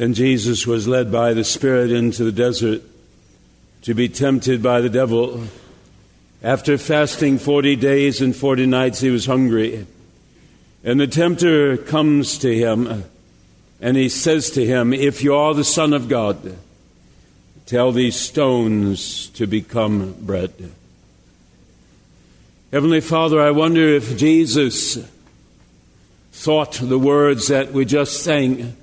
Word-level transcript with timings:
Then 0.00 0.14
Jesus 0.14 0.66
was 0.66 0.88
led 0.88 1.12
by 1.12 1.34
the 1.34 1.44
Spirit 1.44 1.92
into 1.92 2.24
the 2.24 2.32
desert 2.32 2.80
to 3.82 3.92
be 3.92 4.08
tempted 4.08 4.62
by 4.62 4.80
the 4.80 4.88
devil. 4.88 5.44
After 6.42 6.78
fasting 6.78 7.36
40 7.36 7.76
days 7.76 8.22
and 8.22 8.34
40 8.34 8.64
nights, 8.64 9.00
he 9.00 9.10
was 9.10 9.26
hungry. 9.26 9.86
And 10.82 10.98
the 10.98 11.06
tempter 11.06 11.76
comes 11.76 12.38
to 12.38 12.56
him 12.56 13.04
and 13.78 13.94
he 13.98 14.08
says 14.08 14.50
to 14.52 14.64
him, 14.64 14.94
If 14.94 15.22
you 15.22 15.34
are 15.34 15.52
the 15.52 15.64
Son 15.64 15.92
of 15.92 16.08
God, 16.08 16.56
tell 17.66 17.92
these 17.92 18.16
stones 18.16 19.28
to 19.34 19.46
become 19.46 20.14
bread. 20.22 20.54
Heavenly 22.72 23.02
Father, 23.02 23.38
I 23.38 23.50
wonder 23.50 23.86
if 23.86 24.16
Jesus 24.16 24.96
thought 26.32 26.78
the 26.80 26.98
words 26.98 27.48
that 27.48 27.72
we 27.72 27.84
just 27.84 28.22
sang. 28.22 28.78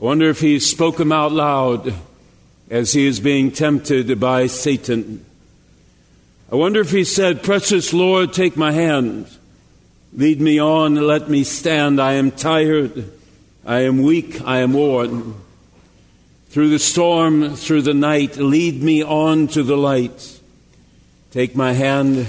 I 0.00 0.04
wonder 0.04 0.30
if 0.30 0.40
he 0.40 0.58
spoke 0.60 0.96
them 0.96 1.12
out 1.12 1.30
loud 1.30 1.92
as 2.70 2.94
he 2.94 3.06
is 3.06 3.20
being 3.20 3.50
tempted 3.50 4.18
by 4.18 4.46
Satan. 4.46 5.22
I 6.50 6.56
wonder 6.56 6.80
if 6.80 6.90
he 6.90 7.04
said, 7.04 7.42
Precious 7.42 7.92
Lord, 7.92 8.32
take 8.32 8.56
my 8.56 8.72
hand. 8.72 9.26
Lead 10.14 10.40
me 10.40 10.58
on, 10.58 10.94
let 10.94 11.28
me 11.28 11.44
stand. 11.44 12.00
I 12.00 12.14
am 12.14 12.30
tired. 12.30 13.12
I 13.66 13.80
am 13.80 14.02
weak. 14.02 14.40
I 14.40 14.60
am 14.60 14.72
worn. 14.72 15.34
Through 16.48 16.70
the 16.70 16.78
storm, 16.78 17.54
through 17.54 17.82
the 17.82 17.92
night, 17.92 18.38
lead 18.38 18.82
me 18.82 19.02
on 19.04 19.48
to 19.48 19.62
the 19.62 19.76
light. 19.76 20.40
Take 21.30 21.54
my 21.54 21.74
hand, 21.74 22.26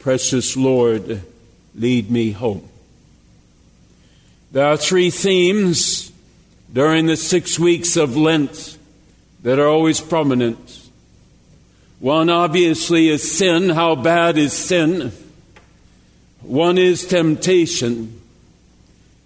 precious 0.00 0.56
Lord, 0.56 1.22
lead 1.76 2.10
me 2.10 2.32
home. 2.32 2.68
There 4.50 4.66
are 4.66 4.76
three 4.76 5.10
themes 5.10 6.11
during 6.72 7.06
the 7.06 7.16
six 7.16 7.58
weeks 7.58 7.96
of 7.96 8.16
Lent 8.16 8.78
that 9.42 9.58
are 9.58 9.68
always 9.68 10.00
prominent. 10.00 10.88
One 12.00 12.30
obviously 12.30 13.08
is 13.08 13.36
sin. 13.36 13.68
How 13.70 13.94
bad 13.94 14.38
is 14.38 14.52
sin? 14.52 15.12
One 16.40 16.78
is 16.78 17.06
temptation, 17.06 18.20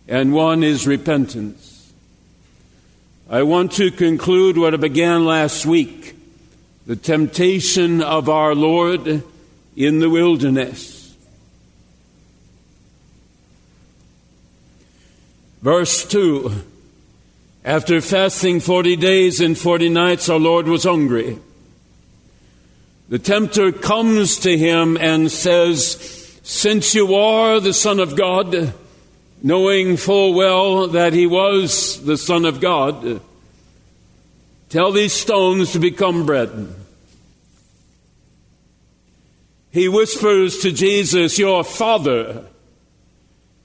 and 0.07 0.35
one 0.35 0.63
is 0.63 0.87
repentance. 0.87 1.93
I 3.31 3.43
want 3.43 3.73
to 3.73 3.91
conclude 3.91 4.59
what 4.59 4.75
I 4.75 4.77
began 4.77 5.25
last 5.25 5.65
week 5.65 6.15
the 6.87 6.95
temptation 6.95 8.01
of 8.01 8.29
our 8.29 8.55
Lord 8.55 9.25
in 9.75 9.99
the 9.99 10.09
wilderness. 10.09 11.17
Verse 15.63 16.07
2 16.07 16.63
after 17.67 18.01
fasting 18.01 18.61
40 18.61 18.95
days 18.95 19.41
and 19.41 19.59
40 19.59 19.89
nights, 19.89 20.29
our 20.29 20.39
Lord 20.39 20.69
was 20.69 20.85
hungry. 20.85 21.37
The 23.09 23.19
tempter 23.19 23.73
comes 23.73 24.39
to 24.39 24.57
him 24.57 24.97
and 24.97 25.33
says, 25.33 26.41
Since 26.45 26.95
you 26.95 27.13
are 27.17 27.59
the 27.59 27.75
Son 27.75 27.99
of 27.99 28.17
God, 28.17 28.73
knowing 29.43 29.97
full 29.97 30.33
well 30.35 30.87
that 30.87 31.13
he 31.13 31.27
was 31.27 32.05
the 32.05 32.17
Son 32.17 32.45
of 32.45 32.61
God, 32.61 33.21
tell 34.69 34.93
these 34.93 35.13
stones 35.13 35.73
to 35.73 35.81
become 35.81 36.25
bread. 36.25 36.73
He 39.73 39.89
whispers 39.89 40.59
to 40.59 40.71
Jesus, 40.71 41.37
Your 41.37 41.65
Father, 41.65 42.45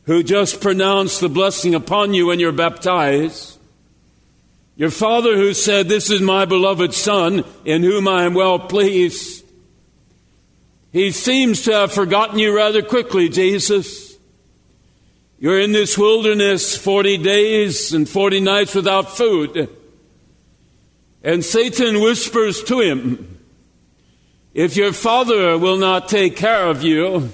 who 0.05 0.23
just 0.23 0.59
pronounced 0.59 1.21
the 1.21 1.29
blessing 1.29 1.75
upon 1.75 2.15
you 2.15 2.25
when 2.25 2.39
you're 2.39 2.51
baptized, 2.51 3.59
your 4.81 4.89
father 4.89 5.35
who 5.35 5.53
said, 5.53 5.87
This 5.87 6.09
is 6.09 6.21
my 6.21 6.45
beloved 6.45 6.95
son 6.95 7.43
in 7.65 7.83
whom 7.83 8.07
I 8.07 8.23
am 8.23 8.33
well 8.33 8.57
pleased. 8.57 9.45
He 10.91 11.11
seems 11.11 11.61
to 11.65 11.71
have 11.71 11.93
forgotten 11.93 12.39
you 12.39 12.57
rather 12.57 12.81
quickly, 12.81 13.29
Jesus. 13.29 14.17
You're 15.37 15.59
in 15.59 15.71
this 15.71 15.99
wilderness 15.99 16.75
40 16.75 17.19
days 17.19 17.93
and 17.93 18.09
40 18.09 18.39
nights 18.39 18.73
without 18.73 19.15
food. 19.15 19.69
And 21.21 21.45
Satan 21.45 22.01
whispers 22.01 22.63
to 22.63 22.79
him, 22.79 23.37
If 24.55 24.75
your 24.77 24.93
father 24.93 25.59
will 25.59 25.77
not 25.77 26.09
take 26.09 26.35
care 26.35 26.65
of 26.65 26.81
you, 26.81 27.31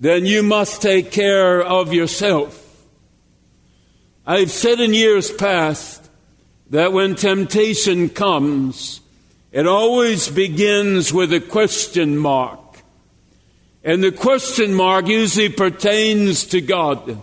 then 0.00 0.26
you 0.26 0.42
must 0.42 0.82
take 0.82 1.12
care 1.12 1.62
of 1.62 1.94
yourself. 1.94 2.56
I've 4.26 4.50
said 4.50 4.80
in 4.80 4.92
years 4.94 5.30
past 5.30 6.09
that 6.70 6.92
when 6.92 7.16
temptation 7.16 8.08
comes, 8.08 9.00
it 9.52 9.66
always 9.66 10.28
begins 10.28 11.12
with 11.12 11.32
a 11.32 11.40
question 11.40 12.16
mark. 12.16 12.60
And 13.82 14.04
the 14.04 14.12
question 14.12 14.74
mark 14.74 15.08
usually 15.08 15.48
pertains 15.48 16.44
to 16.46 16.60
God. 16.60 17.20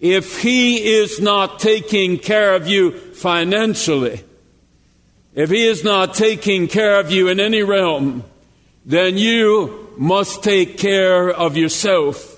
If 0.00 0.42
He 0.42 0.94
is 0.94 1.20
not 1.20 1.60
taking 1.60 2.18
care 2.18 2.54
of 2.54 2.66
you 2.66 2.90
financially, 2.90 4.22
if 5.34 5.50
He 5.50 5.66
is 5.66 5.84
not 5.84 6.14
taking 6.14 6.66
care 6.66 6.98
of 6.98 7.12
you 7.12 7.28
in 7.28 7.38
any 7.38 7.62
realm, 7.62 8.24
then 8.84 9.16
you 9.16 9.94
must 9.96 10.42
take 10.42 10.78
care 10.78 11.30
of 11.30 11.56
yourself. 11.56 12.35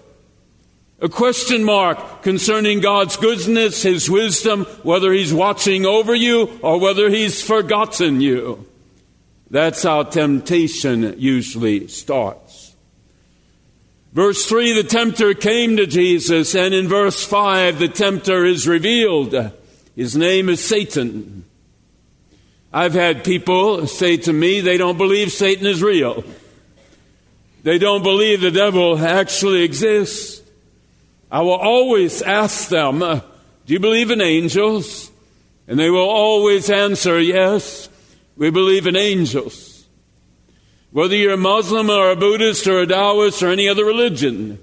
A 1.01 1.09
question 1.09 1.63
mark 1.63 2.23
concerning 2.23 2.81
God's 2.81 3.17
goodness, 3.17 3.83
His 3.83 4.11
wisdom, 4.11 4.65
whether 4.83 5.13
He's 5.13 5.33
watching 5.33 5.87
over 5.87 6.15
you 6.15 6.59
or 6.61 6.81
whether 6.81 7.09
He's 7.09 7.41
forgotten 7.41 8.21
you. 8.21 8.67
That's 9.51 9.85
how 9.85 10.03
temptation 10.03 11.15
usually 11.19 11.87
starts. 11.87 12.75
Verse 14.13 14.45
3, 14.47 14.73
the 14.73 14.89
tempter 14.89 15.35
came 15.35 15.77
to 15.77 15.87
Jesus, 15.87 16.55
and 16.57 16.75
in 16.75 16.89
verse 16.89 17.25
5, 17.25 17.79
the 17.79 17.89
tempter 17.89 18.45
is 18.45 18.67
revealed. 18.67 19.53
His 19.95 20.17
name 20.17 20.49
is 20.49 20.65
Satan. 20.65 21.45
I've 22.73 22.95
had 22.95 23.23
people 23.23 23.87
say 23.87 24.17
to 24.19 24.33
me 24.33 24.61
they 24.61 24.77
don't 24.77 24.99
believe 24.99 25.31
Satan 25.31 25.67
is 25.67 25.83
real. 25.83 26.25
They 27.63 27.79
don't 27.79 28.03
believe 28.03 28.41
the 28.41 28.51
devil 28.51 28.99
actually 28.99 29.63
exists. 29.63 30.43
I 31.31 31.43
will 31.43 31.53
always 31.53 32.23
ask 32.23 32.69
them, 32.69 33.03
uh, 33.03 33.21
Do 33.67 33.73
you 33.73 33.81
believe 33.81 34.11
in 34.11 34.21
angels? 34.21 35.11
And 35.67 35.79
they 35.79 35.91
will 35.91 36.09
always 36.09 36.71
answer, 36.71 37.21
Yes, 37.21 37.89
we 38.37 38.51
believe 38.51 38.87
in 38.87 38.97
angels. 38.97 39.85
Whether 40.91 41.17
you're 41.17 41.35
a 41.35 41.37
Muslim 41.37 41.91
or 41.91 42.11
a 42.11 42.17
Buddhist 42.17 42.67
or 42.67 42.81
a 42.81 42.87
Taoist 42.87 43.43
or 43.43 43.51
any 43.51 43.69
other 43.69 43.85
religion, 43.85 44.59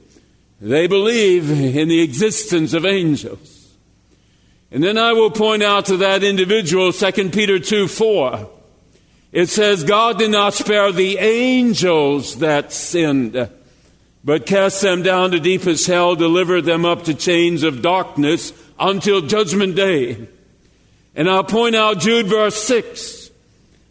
they 0.59 0.87
believe 0.87 1.51
in 1.51 1.87
the 1.87 2.01
existence 2.01 2.73
of 2.73 2.85
angels. 2.85 3.73
And 4.71 4.83
then 4.83 4.97
I 4.97 5.13
will 5.13 5.29
point 5.29 5.61
out 5.61 5.85
to 5.85 5.97
that 5.97 6.23
individual 6.23 6.91
2 6.91 7.29
Peter 7.29 7.59
2 7.59 7.87
4. 7.87 8.49
It 9.31 9.49
says, 9.49 9.83
God 9.83 10.17
did 10.17 10.31
not 10.31 10.53
spare 10.53 10.91
the 10.91 11.17
angels 11.19 12.37
that 12.39 12.73
sinned 12.73 13.49
but 14.25 14.47
cast 14.47 14.81
them 14.81 15.03
down 15.03 15.31
to 15.31 15.39
deepest 15.39 15.85
hell, 15.85 16.15
deliver 16.15 16.59
them 16.59 16.83
up 16.83 17.03
to 17.03 17.13
chains 17.13 17.61
of 17.61 17.83
darkness 17.83 18.51
until 18.79 19.21
judgment 19.21 19.75
day. 19.75 20.27
And 21.15 21.29
I'll 21.29 21.43
point 21.43 21.75
out 21.75 21.99
Jude 21.99 22.25
verse 22.25 22.61
6, 22.63 23.29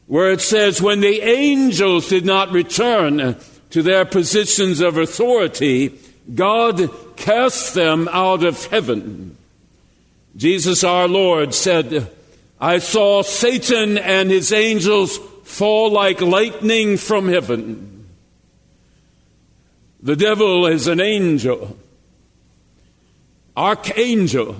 where 0.08 0.32
it 0.32 0.40
says, 0.40 0.82
When 0.82 1.00
the 1.00 1.22
angels 1.22 2.08
did 2.08 2.26
not 2.26 2.50
return 2.50 3.36
to 3.70 3.82
their 3.82 4.04
positions 4.04 4.80
of 4.80 4.98
authority, 4.98 5.96
God 6.34 6.90
cast 7.16 7.74
them 7.74 8.08
out 8.10 8.42
of 8.42 8.66
heaven. 8.66 9.36
Jesus 10.36 10.82
our 10.82 11.06
Lord 11.06 11.54
said, 11.54 12.10
I 12.60 12.78
saw 12.78 13.22
Satan 13.22 13.98
and 13.98 14.30
his 14.30 14.52
angels 14.52 15.18
fall 15.44 15.92
like 15.92 16.20
lightning 16.20 16.96
from 16.96 17.28
heaven. 17.28 17.93
The 20.04 20.16
devil 20.16 20.66
is 20.66 20.86
an 20.86 21.00
angel, 21.00 21.76
archangel, 23.56 24.56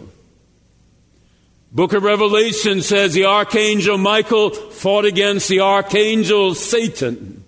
Book 1.75 1.93
of 1.93 2.05
Revelation 2.05 2.82
says 2.82 3.14
the 3.14 3.25
archangel 3.25 3.99
Michael 3.99 4.50
fought 4.50 5.05
against 5.05 5.49
the 5.49 5.58
archangel 5.58 6.55
Satan. 6.55 7.43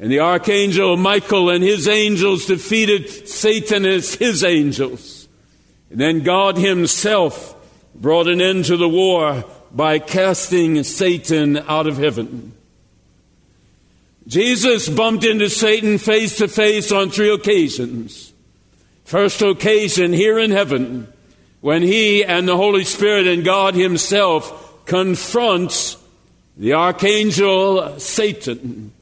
And 0.00 0.10
the 0.10 0.18
archangel 0.18 0.96
Michael 0.96 1.48
and 1.48 1.62
his 1.62 1.86
angels 1.86 2.46
defeated 2.46 3.28
Satan 3.28 3.86
as 3.86 4.14
his 4.14 4.42
angels. 4.42 5.28
And 5.88 6.00
then 6.00 6.24
God 6.24 6.56
himself 6.56 7.54
brought 7.94 8.26
an 8.26 8.40
end 8.40 8.64
to 8.64 8.76
the 8.76 8.88
war 8.88 9.44
by 9.70 10.00
casting 10.00 10.82
Satan 10.82 11.58
out 11.58 11.86
of 11.86 11.96
heaven. 11.96 12.57
Jesus 14.28 14.90
bumped 14.90 15.24
into 15.24 15.48
Satan 15.48 15.96
face 15.96 16.36
to 16.36 16.48
face 16.48 16.92
on 16.92 17.08
three 17.08 17.30
occasions. 17.30 18.34
First 19.06 19.40
occasion 19.40 20.12
here 20.12 20.38
in 20.38 20.50
heaven 20.50 21.10
when 21.62 21.80
he 21.80 22.22
and 22.22 22.46
the 22.46 22.58
Holy 22.58 22.84
Spirit 22.84 23.26
and 23.26 23.42
God 23.42 23.74
himself 23.74 24.84
confronts 24.84 25.96
the 26.58 26.74
archangel 26.74 27.98
Satan. 27.98 28.92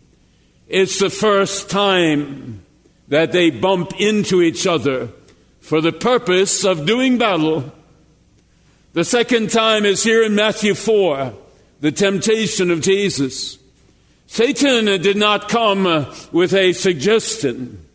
It's 0.69 1.01
the 1.01 1.11
first 1.11 1.69
time 1.69 2.63
that 3.09 3.33
they 3.33 3.51
bump 3.51 4.01
into 4.01 4.43
each 4.43 4.65
other 4.65 5.09
for 5.61 5.81
the 5.81 5.93
purpose 5.93 6.65
of 6.65 6.87
doing 6.87 7.19
battle. 7.19 7.73
The 8.93 9.05
second 9.05 9.51
time 9.51 9.85
is 9.85 10.05
here 10.05 10.23
in 10.23 10.37
Matthew 10.37 10.75
4, 10.75 11.35
the 11.81 11.91
temptation 11.91 12.71
of 12.71 12.81
Jesus. 12.81 13.59
Satan 14.27 14.87
did 15.01 15.17
not 15.17 15.49
come 15.49 15.87
uh, 15.87 16.15
with 16.33 16.53
a 16.53 16.73
suggestion. 16.73 17.87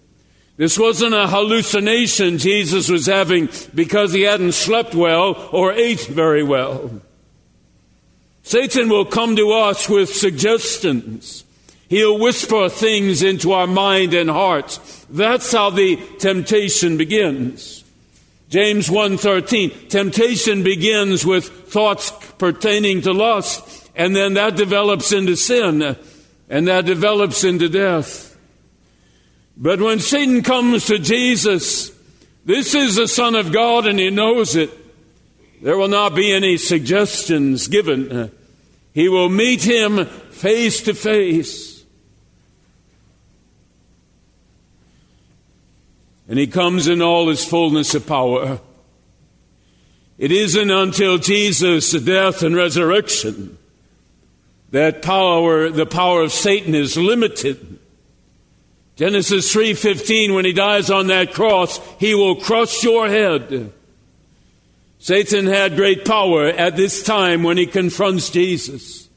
This 0.57 0.77
wasn't 0.77 1.15
a 1.15 1.27
hallucination 1.27 2.37
Jesus 2.37 2.89
was 2.89 3.07
having 3.07 3.49
because 3.73 4.13
he 4.13 4.21
hadn't 4.21 4.51
slept 4.51 4.93
well 4.93 5.49
or 5.51 5.71
ate 5.73 6.05
very 6.05 6.43
well. 6.43 7.01
Satan 8.43 8.89
will 8.89 9.05
come 9.05 9.35
to 9.35 9.51
us 9.51 9.89
with 9.89 10.13
suggestions. 10.13 11.43
He'll 11.89 12.19
whisper 12.19 12.69
things 12.69 13.21
into 13.21 13.51
our 13.51 13.67
mind 13.67 14.13
and 14.13 14.29
hearts. 14.29 15.05
That's 15.09 15.51
how 15.51 15.71
the 15.71 15.97
temptation 16.19 16.97
begins. 16.97 17.83
James 18.49 18.89
1:13 18.89 19.89
Temptation 19.89 20.63
begins 20.63 21.25
with 21.25 21.45
thoughts 21.69 22.11
pertaining 22.37 23.01
to 23.01 23.13
lust 23.13 23.89
and 23.95 24.15
then 24.15 24.33
that 24.35 24.55
develops 24.55 25.11
into 25.11 25.35
sin 25.35 25.95
and 26.51 26.67
that 26.67 26.85
develops 26.85 27.45
into 27.45 27.69
death. 27.69 28.37
But 29.55 29.79
when 29.79 29.99
Satan 29.99 30.43
comes 30.43 30.85
to 30.87 30.99
Jesus, 30.99 31.91
this 32.43 32.75
is 32.75 32.95
the 32.95 33.07
Son 33.07 33.35
of 33.35 33.53
God 33.53 33.87
and 33.87 33.97
he 33.97 34.09
knows 34.09 34.57
it. 34.57 34.69
There 35.63 35.77
will 35.77 35.87
not 35.87 36.13
be 36.13 36.33
any 36.33 36.57
suggestions 36.57 37.69
given. 37.69 38.31
He 38.93 39.07
will 39.07 39.29
meet 39.29 39.63
him 39.63 40.05
face 40.05 40.81
to 40.81 40.93
face. 40.93 41.85
And 46.27 46.37
he 46.37 46.47
comes 46.47 46.89
in 46.89 47.01
all 47.01 47.29
his 47.29 47.45
fullness 47.45 47.95
of 47.95 48.05
power. 48.05 48.59
It 50.17 50.33
isn't 50.33 50.69
until 50.69 51.17
Jesus' 51.17 51.93
death 51.93 52.43
and 52.43 52.55
resurrection 52.55 53.57
that 54.71 55.01
power, 55.01 55.69
the 55.69 55.85
power 55.85 56.21
of 56.21 56.31
Satan 56.31 56.73
is 56.73 56.97
limited. 56.97 57.79
Genesis 58.95 59.51
3:15 59.53 60.33
when 60.33 60.45
he 60.45 60.53
dies 60.53 60.89
on 60.89 61.07
that 61.07 61.33
cross, 61.33 61.79
he 61.99 62.13
will 62.13 62.35
crush 62.35 62.83
your 62.83 63.07
head. 63.07 63.71
Satan 64.99 65.47
had 65.47 65.75
great 65.75 66.05
power 66.05 66.47
at 66.47 66.77
this 66.77 67.01
time 67.01 67.43
when 67.43 67.57
he 67.57 67.65
confronts 67.65 68.29
Jesus. 68.29 69.07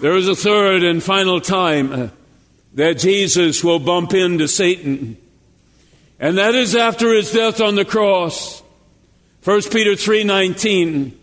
There 0.00 0.16
is 0.16 0.28
a 0.28 0.36
third 0.36 0.82
and 0.82 1.02
final 1.02 1.40
time 1.40 1.92
uh, 1.92 2.08
that 2.74 2.98
Jesus 2.98 3.64
will 3.64 3.78
bump 3.78 4.12
into 4.12 4.46
Satan. 4.46 5.16
And 6.20 6.36
that 6.36 6.54
is 6.54 6.76
after 6.76 7.14
his 7.14 7.32
death 7.32 7.60
on 7.60 7.74
the 7.74 7.84
cross. 7.84 8.62
1 9.44 9.70
Peter 9.70 9.92
3:19 9.92 11.17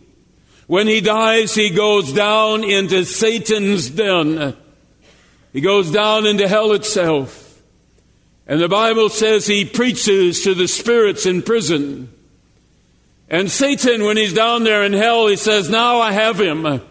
When 0.68 0.88
he 0.88 1.02
dies 1.02 1.54
he 1.54 1.70
goes 1.70 2.12
down 2.12 2.64
into 2.64 3.06
Satan's 3.06 3.90
den 3.90 4.56
he 5.56 5.62
goes 5.62 5.90
down 5.90 6.26
into 6.26 6.50
hell 6.50 6.74
itself. 6.74 7.62
And 8.46 8.60
the 8.60 8.68
Bible 8.68 9.08
says 9.08 9.48
he 9.48 9.64
preaches 9.64 10.44
to 10.44 10.54
the 10.54 10.68
spirits 10.68 11.26
in 11.26 11.44
prison. 11.44 12.12
And 13.30 13.50
Satan, 13.50 14.04
when 14.04 14.18
he's 14.18 14.34
down 14.34 14.66
there 14.66 14.84
in 14.84 14.92
hell, 14.92 15.28
he 15.28 15.38
says, 15.38 15.70
Now 15.70 16.02
I 16.02 16.12
have 16.12 16.42
him. 16.42 16.82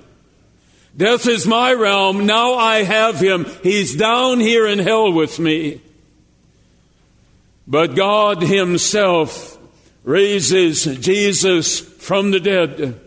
Death 0.96 1.26
is 1.26 1.46
my 1.46 1.74
realm. 1.74 2.24
Now 2.24 2.54
I 2.54 2.84
have 2.84 3.20
him. 3.20 3.44
He's 3.62 3.94
down 3.94 4.40
here 4.40 4.66
in 4.66 4.78
hell 4.78 5.12
with 5.12 5.38
me. 5.38 5.82
But 7.66 7.94
God 7.94 8.40
Himself 8.42 9.58
raises 10.04 10.84
Jesus 10.84 11.80
from 11.80 12.30
the 12.30 12.40
dead. 12.40 12.98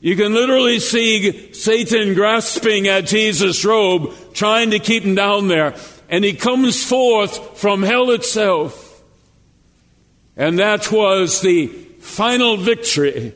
You 0.00 0.14
can 0.14 0.32
literally 0.32 0.78
see 0.78 1.52
Satan 1.52 2.14
grasping 2.14 2.86
at 2.86 3.06
Jesus' 3.06 3.64
robe, 3.64 4.14
trying 4.32 4.70
to 4.70 4.78
keep 4.78 5.02
him 5.02 5.16
down 5.16 5.48
there. 5.48 5.74
And 6.08 6.24
he 6.24 6.34
comes 6.34 6.84
forth 6.84 7.58
from 7.58 7.82
hell 7.82 8.10
itself. 8.10 9.02
And 10.36 10.58
that 10.60 10.92
was 10.92 11.40
the 11.40 11.66
final 11.66 12.56
victory 12.56 13.34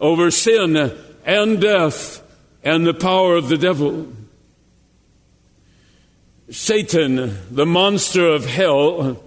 over 0.00 0.32
sin 0.32 0.92
and 1.24 1.60
death 1.60 2.20
and 2.64 2.84
the 2.84 2.94
power 2.94 3.36
of 3.36 3.48
the 3.48 3.56
devil. 3.56 4.12
Satan, 6.50 7.38
the 7.50 7.64
monster 7.64 8.26
of 8.26 8.44
hell, 8.44 9.22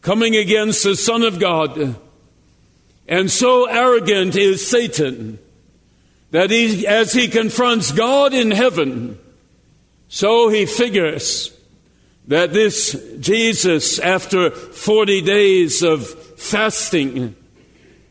coming 0.00 0.34
against 0.34 0.82
the 0.84 0.96
Son 0.96 1.22
of 1.22 1.38
God. 1.38 1.96
And 3.06 3.30
so 3.30 3.66
arrogant 3.66 4.36
is 4.36 4.66
Satan 4.66 5.38
that 6.36 6.50
he, 6.50 6.86
as 6.86 7.14
he 7.14 7.28
confronts 7.28 7.92
God 7.92 8.34
in 8.34 8.50
heaven, 8.50 9.18
so 10.06 10.50
he 10.50 10.66
figures 10.66 11.50
that 12.28 12.52
this 12.52 12.92
Jesus, 13.20 13.98
after 13.98 14.50
40 14.50 15.22
days 15.22 15.82
of 15.82 16.06
fasting, 16.38 17.34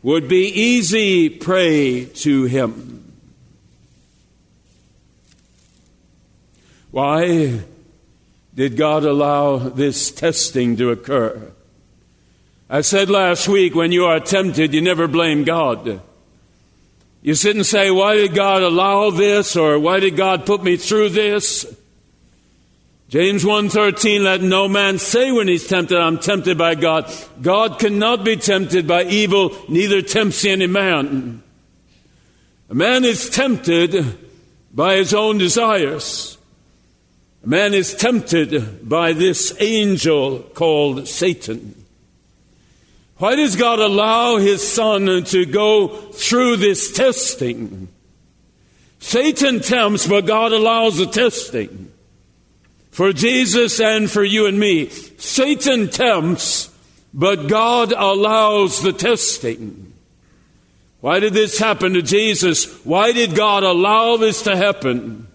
would 0.02 0.26
be 0.26 0.48
easy 0.48 1.30
prey 1.30 2.06
to 2.06 2.46
him. 2.46 3.12
Why 6.90 7.60
did 8.56 8.76
God 8.76 9.04
allow 9.04 9.58
this 9.58 10.10
testing 10.10 10.76
to 10.78 10.90
occur? 10.90 11.52
I 12.68 12.80
said 12.80 13.08
last 13.08 13.46
week 13.46 13.76
when 13.76 13.92
you 13.92 14.04
are 14.06 14.18
tempted, 14.18 14.74
you 14.74 14.80
never 14.80 15.06
blame 15.06 15.44
God. 15.44 16.00
You 17.22 17.34
sit 17.34 17.56
and 17.56 17.66
say, 17.66 17.90
Why 17.90 18.16
did 18.16 18.34
God 18.34 18.62
allow 18.62 19.10
this? 19.10 19.56
or 19.56 19.78
Why 19.78 20.00
did 20.00 20.16
God 20.16 20.46
put 20.46 20.62
me 20.62 20.76
through 20.76 21.10
this? 21.10 21.66
James 23.08 23.44
1:13 23.44 24.24
let 24.24 24.42
no 24.42 24.66
man 24.66 24.98
say 24.98 25.30
when 25.30 25.46
he's 25.46 25.66
tempted 25.66 25.96
I'm 25.96 26.18
tempted 26.18 26.58
by 26.58 26.74
God. 26.74 27.12
God 27.40 27.78
cannot 27.78 28.24
be 28.24 28.36
tempted 28.36 28.88
by 28.88 29.04
evil 29.04 29.56
neither 29.68 30.02
tempts 30.02 30.44
any 30.44 30.66
man. 30.66 31.40
A 32.68 32.74
man 32.74 33.04
is 33.04 33.30
tempted 33.30 34.18
by 34.74 34.96
his 34.96 35.14
own 35.14 35.38
desires. 35.38 36.36
A 37.44 37.48
man 37.48 37.74
is 37.74 37.94
tempted 37.94 38.88
by 38.88 39.12
this 39.12 39.54
angel 39.60 40.40
called 40.40 41.06
Satan. 41.06 41.85
Why 43.18 43.34
does 43.34 43.56
God 43.56 43.78
allow 43.78 44.36
his 44.36 44.66
son 44.66 45.24
to 45.24 45.46
go 45.46 45.88
through 45.88 46.58
this 46.58 46.92
testing? 46.92 47.88
Satan 48.98 49.60
tempts, 49.60 50.06
but 50.06 50.26
God 50.26 50.52
allows 50.52 50.98
the 50.98 51.06
testing. 51.06 51.92
For 52.90 53.12
Jesus 53.12 53.80
and 53.80 54.10
for 54.10 54.24
you 54.24 54.46
and 54.46 54.58
me. 54.58 54.88
Satan 54.88 55.88
tempts, 55.88 56.70
but 57.14 57.46
God 57.46 57.92
allows 57.92 58.82
the 58.82 58.92
testing. 58.92 59.94
Why 61.00 61.20
did 61.20 61.32
this 61.32 61.58
happen 61.58 61.94
to 61.94 62.02
Jesus? 62.02 62.84
Why 62.84 63.12
did 63.12 63.34
God 63.34 63.62
allow 63.62 64.16
this 64.16 64.42
to 64.42 64.56
happen? 64.56 65.28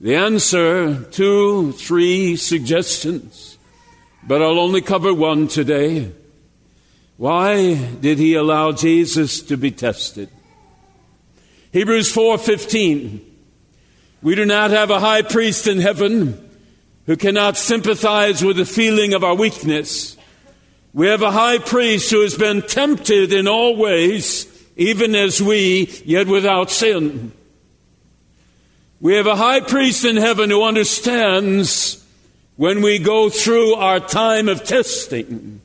The 0.00 0.16
answer, 0.16 1.02
two, 1.04 1.72
three 1.72 2.36
suggestions, 2.36 3.58
but 4.22 4.42
I'll 4.42 4.58
only 4.58 4.82
cover 4.82 5.14
one 5.14 5.48
today. 5.48 6.12
Why 7.16 7.74
did 7.74 8.18
he 8.18 8.34
allow 8.34 8.72
Jesus 8.72 9.42
to 9.42 9.56
be 9.56 9.70
tested? 9.70 10.28
Hebrews 11.72 12.12
4:15 12.12 13.20
We 14.22 14.34
do 14.34 14.44
not 14.44 14.70
have 14.70 14.90
a 14.90 15.00
high 15.00 15.22
priest 15.22 15.66
in 15.66 15.78
heaven 15.78 16.38
who 17.06 17.16
cannot 17.16 17.56
sympathize 17.56 18.44
with 18.44 18.56
the 18.56 18.64
feeling 18.64 19.14
of 19.14 19.24
our 19.24 19.34
weakness. 19.34 20.16
We 20.94 21.06
have 21.08 21.22
a 21.22 21.30
high 21.30 21.58
priest 21.58 22.10
who 22.10 22.22
has 22.22 22.36
been 22.36 22.62
tempted 22.62 23.32
in 23.32 23.48
all 23.48 23.76
ways, 23.76 24.46
even 24.76 25.14
as 25.14 25.42
we, 25.42 25.90
yet 26.04 26.26
without 26.26 26.70
sin. 26.70 27.32
We 29.00 29.14
have 29.14 29.26
a 29.26 29.36
high 29.36 29.60
priest 29.60 30.04
in 30.04 30.16
heaven 30.16 30.50
who 30.50 30.62
understands 30.62 32.04
when 32.56 32.82
we 32.82 32.98
go 32.98 33.30
through 33.30 33.74
our 33.74 33.98
time 33.98 34.48
of 34.48 34.62
testing. 34.62 35.60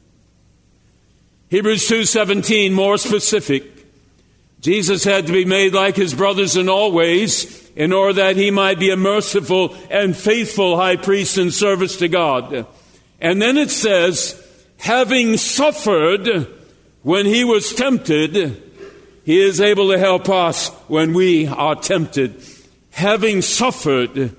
Hebrews 1.50 1.88
2:17 1.88 2.74
more 2.74 2.98
specific. 2.98 3.64
Jesus 4.60 5.04
had 5.04 5.28
to 5.28 5.34
be 5.34 5.46
made 5.46 5.74
like 5.74 5.96
his 5.96 6.14
brothers 6.14 6.58
in 6.58 6.68
all 6.68 6.92
ways 6.92 7.70
in 7.76 7.94
order 7.94 8.14
that 8.14 8.36
he 8.36 8.52
might 8.52 8.80
be 8.80 8.90
a 8.90 8.98
merciful 8.98 9.76
and 9.90 10.18
faithful 10.18 10.76
high 10.76 10.96
priest 10.96 11.38
in 11.38 11.52
service 11.52 11.96
to 11.98 12.08
God. 12.08 12.66
And 13.22 13.42
then 13.42 13.58
it 13.58 13.70
says, 13.70 14.42
having 14.78 15.38
suffered 15.38 16.48
when 17.04 17.26
he 17.26 17.44
was 17.44 17.72
tempted, 17.74 18.62
he 19.24 19.40
is 19.40 19.62
able 19.62 19.90
to 19.90 20.00
help 20.00 20.28
us 20.28 20.70
when 20.88 21.14
we 21.14 21.48
are 21.48 21.76
tempted. 21.76 22.44
Having 22.92 23.44
suffered 23.44 24.36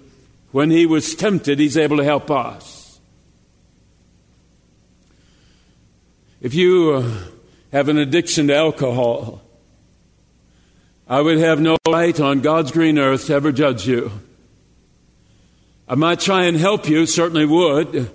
when 0.50 0.70
he 0.70 0.84
was 0.84 1.14
tempted, 1.14 1.58
he's 1.58 1.76
able 1.76 1.98
to 1.98 2.04
help 2.04 2.30
us. 2.30 2.77
If 6.40 6.54
you 6.54 6.92
uh, 6.92 7.12
have 7.72 7.88
an 7.88 7.98
addiction 7.98 8.46
to 8.46 8.54
alcohol, 8.54 9.42
I 11.08 11.20
would 11.20 11.38
have 11.38 11.60
no 11.60 11.76
right 11.88 12.18
on 12.20 12.42
God's 12.42 12.70
green 12.70 12.96
earth 12.96 13.26
to 13.26 13.34
ever 13.34 13.50
judge 13.50 13.88
you. 13.88 14.12
I 15.88 15.96
might 15.96 16.20
try 16.20 16.44
and 16.44 16.56
help 16.56 16.88
you, 16.88 17.06
certainly 17.06 17.44
would. 17.44 18.08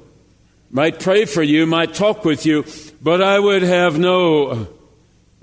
Might 0.71 1.01
pray 1.01 1.25
for 1.25 1.43
you, 1.43 1.65
might 1.65 1.95
talk 1.95 2.23
with 2.23 2.45
you, 2.45 2.63
but 3.01 3.21
I 3.21 3.39
would 3.39 3.61
have 3.61 3.99
no 3.99 4.67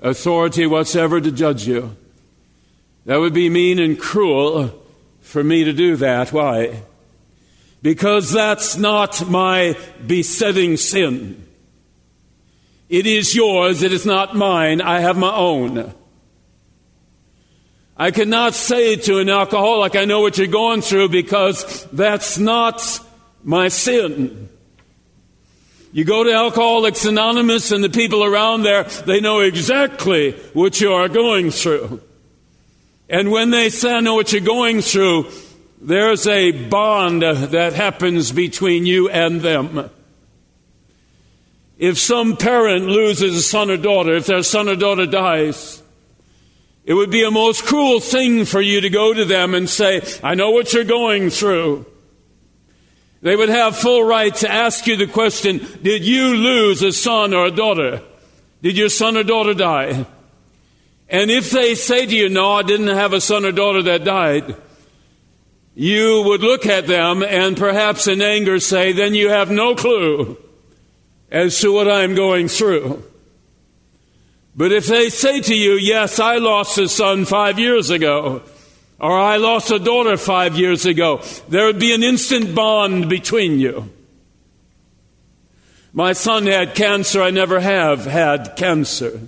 authority 0.01 0.65
whatsoever 0.65 1.21
to 1.21 1.31
judge 1.31 1.67
you. 1.67 1.95
That 3.05 3.19
would 3.19 3.33
be 3.33 3.49
mean 3.49 3.77
and 3.77 3.99
cruel 3.99 4.73
for 5.21 5.43
me 5.43 5.65
to 5.65 5.73
do 5.73 5.97
that. 5.97 6.33
Why? 6.33 6.81
Because 7.83 8.31
that's 8.31 8.75
not 8.75 9.29
my 9.29 9.77
besetting 10.07 10.77
sin. 10.77 11.45
It 12.91 13.07
is 13.07 13.33
yours, 13.33 13.83
it 13.83 13.93
is 13.93 14.05
not 14.05 14.35
mine. 14.35 14.81
I 14.81 14.99
have 14.99 15.17
my 15.17 15.33
own. 15.33 15.93
I 17.95 18.11
cannot 18.11 18.53
say 18.53 18.97
to 18.97 19.19
an 19.19 19.29
alcoholic, 19.29 19.95
I 19.95 20.03
know 20.03 20.19
what 20.19 20.37
you're 20.37 20.47
going 20.47 20.81
through 20.81 21.07
because 21.07 21.87
that's 21.93 22.37
not 22.37 22.99
my 23.45 23.69
sin. 23.69 24.49
You 25.93 26.03
go 26.03 26.25
to 26.25 26.33
Alcoholics 26.33 27.05
Anonymous 27.05 27.71
and 27.71 27.81
the 27.81 27.89
people 27.89 28.25
around 28.25 28.63
there, 28.63 28.83
they 28.83 29.21
know 29.21 29.39
exactly 29.39 30.33
what 30.51 30.81
you 30.81 30.91
are 30.91 31.07
going 31.07 31.49
through. 31.49 32.01
And 33.07 33.31
when 33.31 33.51
they 33.51 33.69
say, 33.69 33.93
I 33.95 33.99
know 34.01 34.15
what 34.15 34.33
you're 34.33 34.41
going 34.41 34.81
through, 34.81 35.31
there's 35.81 36.27
a 36.27 36.51
bond 36.67 37.21
that 37.21 37.71
happens 37.71 38.33
between 38.33 38.85
you 38.85 39.07
and 39.09 39.39
them. 39.39 39.89
If 41.81 41.97
some 41.97 42.37
parent 42.37 42.85
loses 42.85 43.35
a 43.35 43.41
son 43.41 43.71
or 43.71 43.75
daughter, 43.75 44.13
if 44.13 44.27
their 44.27 44.43
son 44.43 44.69
or 44.69 44.75
daughter 44.75 45.07
dies, 45.07 45.81
it 46.85 46.93
would 46.93 47.09
be 47.09 47.23
a 47.23 47.31
most 47.31 47.65
cruel 47.65 47.99
thing 47.99 48.45
for 48.45 48.61
you 48.61 48.81
to 48.81 48.89
go 48.91 49.15
to 49.15 49.25
them 49.25 49.55
and 49.55 49.67
say, 49.67 50.03
I 50.21 50.35
know 50.35 50.51
what 50.51 50.73
you're 50.73 50.83
going 50.83 51.31
through. 51.31 51.87
They 53.23 53.35
would 53.35 53.49
have 53.49 53.75
full 53.75 54.03
right 54.03 54.33
to 54.35 54.51
ask 54.51 54.85
you 54.85 54.95
the 54.95 55.07
question 55.07 55.57
Did 55.81 56.05
you 56.05 56.35
lose 56.35 56.83
a 56.83 56.91
son 56.91 57.33
or 57.33 57.47
a 57.47 57.51
daughter? 57.51 58.03
Did 58.61 58.77
your 58.77 58.89
son 58.89 59.17
or 59.17 59.23
daughter 59.23 59.55
die? 59.55 60.05
And 61.09 61.31
if 61.31 61.49
they 61.49 61.73
say 61.73 62.05
to 62.05 62.15
you, 62.15 62.29
No, 62.29 62.51
I 62.53 62.61
didn't 62.61 62.95
have 62.95 63.13
a 63.13 63.21
son 63.21 63.43
or 63.43 63.51
daughter 63.51 63.81
that 63.81 64.03
died, 64.03 64.55
you 65.73 66.21
would 66.27 66.41
look 66.41 66.67
at 66.67 66.85
them 66.85 67.23
and 67.23 67.57
perhaps 67.57 68.07
in 68.07 68.21
anger 68.21 68.59
say, 68.59 68.91
Then 68.91 69.15
you 69.15 69.29
have 69.29 69.49
no 69.49 69.73
clue 69.73 70.37
as 71.31 71.59
to 71.59 71.71
what 71.71 71.89
I'm 71.89 72.13
going 72.13 72.47
through. 72.47 73.03
But 74.55 74.71
if 74.71 74.87
they 74.87 75.09
say 75.09 75.39
to 75.41 75.55
you, 75.55 75.73
Yes, 75.73 76.19
I 76.19 76.37
lost 76.37 76.77
a 76.77 76.89
son 76.89 77.25
five 77.25 77.57
years 77.57 77.89
ago, 77.89 78.41
or 78.99 79.17
I 79.17 79.37
lost 79.37 79.71
a 79.71 79.79
daughter 79.79 80.17
five 80.17 80.57
years 80.57 80.85
ago, 80.85 81.21
there 81.47 81.65
would 81.65 81.79
be 81.79 81.93
an 81.93 82.03
instant 82.03 82.53
bond 82.53 83.09
between 83.09 83.59
you. 83.59 83.89
My 85.93 86.13
son 86.13 86.45
had 86.45 86.75
cancer. 86.75 87.21
I 87.21 87.31
never 87.31 87.59
have 87.59 88.05
had 88.05 88.55
cancer. 88.55 89.27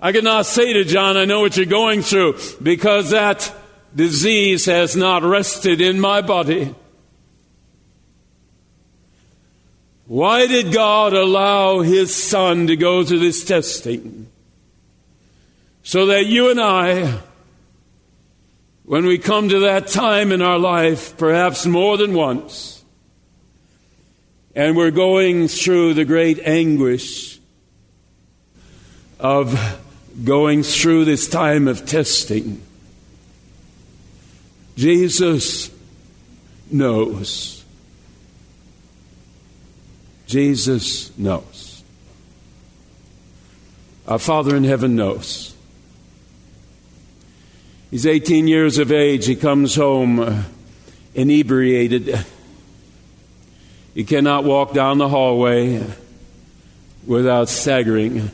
I 0.00 0.12
cannot 0.12 0.46
say 0.46 0.72
to 0.72 0.84
John, 0.84 1.16
I 1.16 1.24
know 1.24 1.40
what 1.40 1.56
you're 1.56 1.66
going 1.66 2.02
through 2.02 2.38
because 2.62 3.10
that 3.10 3.52
disease 3.94 4.66
has 4.66 4.96
not 4.96 5.22
rested 5.22 5.80
in 5.80 6.00
my 6.00 6.22
body. 6.22 6.74
Why 10.08 10.46
did 10.46 10.72
God 10.72 11.12
allow 11.12 11.80
his 11.80 12.14
son 12.14 12.66
to 12.68 12.76
go 12.76 13.04
through 13.04 13.18
this 13.18 13.44
testing? 13.44 14.26
So 15.82 16.06
that 16.06 16.24
you 16.24 16.50
and 16.50 16.58
I 16.58 17.20
when 18.84 19.04
we 19.04 19.18
come 19.18 19.50
to 19.50 19.58
that 19.60 19.86
time 19.86 20.32
in 20.32 20.40
our 20.40 20.58
life, 20.58 21.14
perhaps 21.18 21.66
more 21.66 21.98
than 21.98 22.14
once, 22.14 22.82
and 24.54 24.74
we're 24.78 24.90
going 24.90 25.46
through 25.46 25.92
the 25.92 26.06
great 26.06 26.38
anguish 26.38 27.38
of 29.20 29.78
going 30.24 30.62
through 30.62 31.04
this 31.04 31.28
time 31.28 31.68
of 31.68 31.84
testing, 31.84 32.62
Jesus 34.74 35.70
knows. 36.70 37.57
Jesus 40.28 41.16
knows. 41.18 41.82
Our 44.06 44.18
Father 44.18 44.54
in 44.54 44.64
heaven 44.64 44.94
knows. 44.94 45.56
He's 47.90 48.06
18 48.06 48.46
years 48.46 48.76
of 48.76 48.92
age. 48.92 49.24
He 49.24 49.34
comes 49.34 49.74
home 49.74 50.44
inebriated. 51.14 52.24
He 53.94 54.04
cannot 54.04 54.44
walk 54.44 54.74
down 54.74 54.98
the 54.98 55.08
hallway 55.08 55.82
without 57.06 57.48
staggering. 57.48 58.30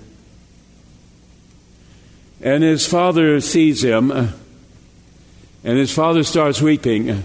And 2.41 2.65
his 2.65 2.87
father 2.87 3.41
sees 3.41 3.85
him, 3.85 4.11
and 4.11 5.79
his 5.79 5.95
father 5.95 6.25
starts 6.25 6.61
weeping. 6.61 7.25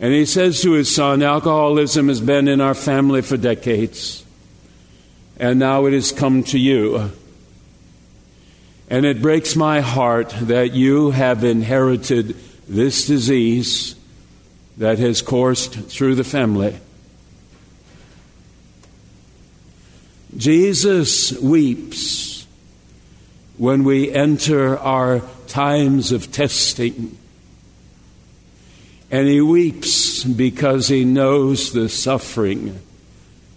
And 0.00 0.14
he 0.14 0.24
says 0.24 0.62
to 0.62 0.72
his 0.72 0.92
son, 0.92 1.22
Alcoholism 1.22 2.08
has 2.08 2.22
been 2.22 2.48
in 2.48 2.62
our 2.62 2.74
family 2.74 3.20
for 3.20 3.36
decades, 3.36 4.24
and 5.38 5.58
now 5.58 5.84
it 5.84 5.92
has 5.92 6.10
come 6.10 6.42
to 6.44 6.58
you. 6.58 7.12
And 8.88 9.04
it 9.04 9.20
breaks 9.20 9.54
my 9.54 9.80
heart 9.80 10.30
that 10.40 10.72
you 10.72 11.10
have 11.10 11.44
inherited 11.44 12.34
this 12.66 13.06
disease 13.06 13.94
that 14.78 14.98
has 14.98 15.20
coursed 15.20 15.74
through 15.74 16.14
the 16.14 16.24
family. 16.24 16.80
Jesus 20.34 21.38
weeps 21.38 22.46
when 23.58 23.84
we 23.84 24.10
enter 24.10 24.78
our 24.78 25.20
times 25.46 26.10
of 26.12 26.32
testing. 26.32 27.18
And 29.10 29.26
he 29.26 29.40
weeps 29.40 30.22
because 30.24 30.88
he 30.88 31.04
knows 31.04 31.72
the 31.72 31.88
suffering 31.88 32.80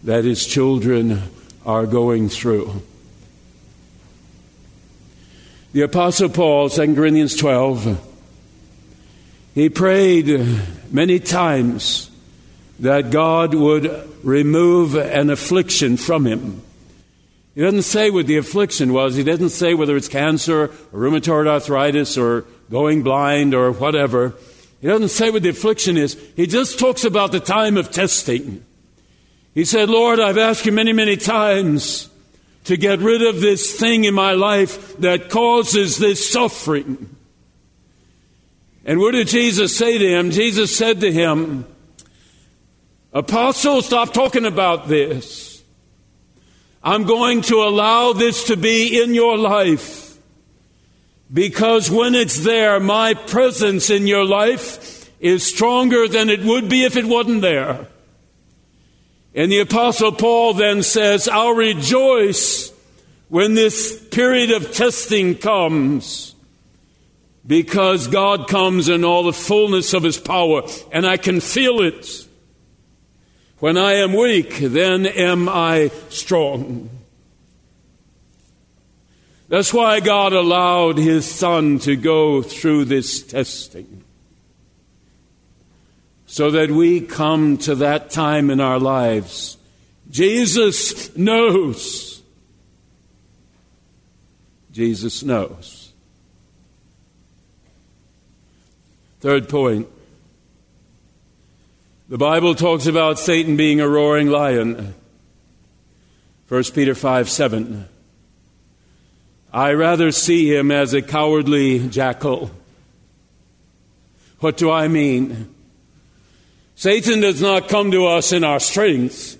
that 0.04 0.26
his 0.26 0.46
children 0.46 1.22
are 1.66 1.86
going 1.86 2.30
through. 2.30 2.82
The 5.74 5.82
Apostle 5.82 6.30
Paul, 6.30 6.70
2 6.70 6.96
Corinthians 6.96 7.36
12, 7.36 8.10
he 9.56 9.70
prayed 9.70 10.46
many 10.92 11.20
times 11.20 12.10
that 12.80 13.12
God 13.12 13.54
would 13.54 14.10
remove 14.24 14.96
an 14.96 15.30
affliction 15.30 15.98
from 15.98 16.26
him. 16.26 16.62
He 17.56 17.62
doesn't 17.62 17.84
say 17.84 18.10
what 18.10 18.26
the 18.26 18.38
affliction 18.38 18.94
was. 18.94 19.16
He 19.16 19.24
doesn't 19.24 19.50
say 19.50 19.76
whether 19.76 19.96
it's 19.96 20.08
cancer 20.08 20.64
or 20.64 20.68
rheumatoid 20.92 21.48
arthritis 21.48 22.18
or 22.18 22.46
going 22.72 23.04
blind 23.04 23.54
or 23.54 23.72
whatever. 23.72 24.34
He 24.84 24.90
doesn't 24.90 25.10
say 25.10 25.30
what 25.30 25.44
the 25.44 25.50
affliction 25.50 25.96
is. 25.96 26.22
He 26.36 26.46
just 26.46 26.78
talks 26.78 27.06
about 27.06 27.32
the 27.32 27.40
time 27.40 27.78
of 27.78 27.90
testing. 27.90 28.66
He 29.54 29.64
said, 29.64 29.90
Lord, 29.90 30.20
I've 30.20 30.38
asked 30.38 30.66
you 30.66 30.74
many, 30.74 30.92
many 30.92 31.16
times 31.16 32.10
to 32.66 32.76
get 32.76 33.00
rid 33.00 33.22
of 33.22 33.40
this 33.40 33.80
thing 33.80 34.04
in 34.04 34.14
my 34.14 34.34
life 34.34 34.98
that 34.98 35.30
causes 35.30 36.00
this 36.00 36.30
suffering. 36.30 37.16
And 38.84 39.00
what 39.00 39.12
did 39.12 39.30
Jesus 39.30 39.74
say 39.74 39.98
to 39.98 40.06
him? 40.06 40.32
Jesus 40.32 40.78
said 40.78 41.00
to 41.00 41.10
him, 41.10 41.66
Apostle, 43.14 43.84
stop 43.84 44.14
talking 44.14 44.44
about 44.46 44.90
this. 44.90 45.64
I'm 46.84 47.06
going 47.06 47.40
to 47.44 47.64
allow 47.64 48.12
this 48.12 48.48
to 48.48 48.58
be 48.58 49.02
in 49.02 49.14
your 49.14 49.38
life 49.38 50.03
because 51.32 51.90
when 51.90 52.16
it's 52.16 52.44
there, 52.44 52.80
my 52.80 53.14
presence 53.14 53.90
in 53.90 54.08
your 54.08 54.26
life 54.26 55.10
is 55.20 55.46
stronger 55.46 56.08
than 56.08 56.30
it 56.30 56.44
would 56.44 56.70
be 56.70 56.84
if 56.84 56.98
it 56.98 57.06
wasn't 57.06 57.42
there. 57.42 57.88
And 59.34 59.52
the 59.52 59.60
Apostle 59.60 60.12
Paul 60.12 60.54
then 60.54 60.84
says, 60.84 61.28
I'll 61.28 61.56
rejoice 61.56 62.72
when 63.30 63.56
this 63.56 64.00
period 64.10 64.52
of 64.52 64.74
testing 64.74 65.36
comes 65.36 66.36
because 67.46 68.08
God 68.08 68.48
comes 68.48 68.90
in 68.90 69.04
all 69.04 69.24
the 69.24 69.34
fullness 69.34 69.94
of 69.94 70.04
His 70.04 70.18
power 70.18 70.64
and 70.92 71.06
I 71.06 71.18
can 71.18 71.40
feel 71.40 71.82
it. 71.82 72.28
When 73.60 73.78
I 73.78 73.94
am 73.94 74.14
weak, 74.14 74.58
then 74.58 75.06
am 75.06 75.50
I 75.50 75.90
strong. 76.10 76.90
That's 79.54 79.72
why 79.72 80.00
God 80.00 80.34
allowed 80.34 80.98
His 80.98 81.30
Son 81.30 81.78
to 81.82 81.96
go 81.96 82.42
through 82.42 82.86
this 82.86 83.22
testing. 83.22 84.04
So 86.26 86.50
that 86.50 86.72
we 86.72 87.02
come 87.02 87.60
to 87.60 87.76
that 87.76 88.10
time 88.10 88.50
in 88.50 88.60
our 88.60 88.80
lives. 88.80 89.58
Jesus 90.10 91.16
knows. 91.16 92.24
Jesus 94.72 95.22
knows. 95.22 95.92
Third 99.20 99.48
point 99.50 99.88
the 102.10 102.18
Bible 102.18 102.56
talks 102.56 102.88
about 102.88 103.20
Satan 103.20 103.56
being 103.56 103.82
a 103.82 103.88
roaring 103.88 104.30
lion. 104.30 104.96
1 106.48 106.64
Peter 106.74 106.96
5 106.96 107.30
7. 107.30 107.88
I 109.54 109.74
rather 109.74 110.12
see 110.12 110.52
him 110.52 110.72
as 110.72 110.96
a 110.96 111.02
cowardly 111.04 111.88
jackal. 111.88 112.50
What 114.40 114.58
do 114.58 114.72
I 114.72 114.88
mean? 114.88 115.54
Satan 116.76 117.22
does 117.22 117.40
not 117.40 117.70
come 117.70 117.92
to 117.92 118.08
us 118.08 118.32
in 118.32 118.44
our 118.44 118.60
strength. 118.60 119.38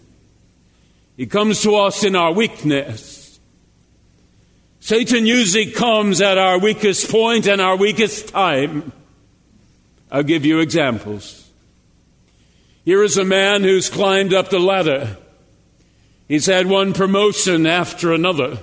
He 1.18 1.26
comes 1.26 1.62
to 1.64 1.76
us 1.76 2.04
in 2.04 2.16
our 2.16 2.32
weakness. 2.32 3.40
Satan 4.80 5.26
usually 5.26 5.72
comes 5.72 6.22
at 6.22 6.38
our 6.38 6.60
weakest 6.60 7.10
point 7.10 7.48
and 7.48 7.60
our 7.60 7.76
weakest 7.76 8.28
time. 8.28 8.92
I'll 10.12 10.24
give 10.24 10.46
you 10.46 10.60
examples. 10.60 11.50
Here 12.86 13.02
is 13.02 13.18
a 13.18 13.26
man 13.26 13.64
who's 13.64 13.90
climbed 13.90 14.34
up 14.34 14.50
the 14.50 14.60
ladder. 14.60 15.18
He's 16.28 16.46
had 16.46 16.68
one 16.68 16.94
promotion 16.94 17.66
after 17.66 18.14
another. 18.14 18.60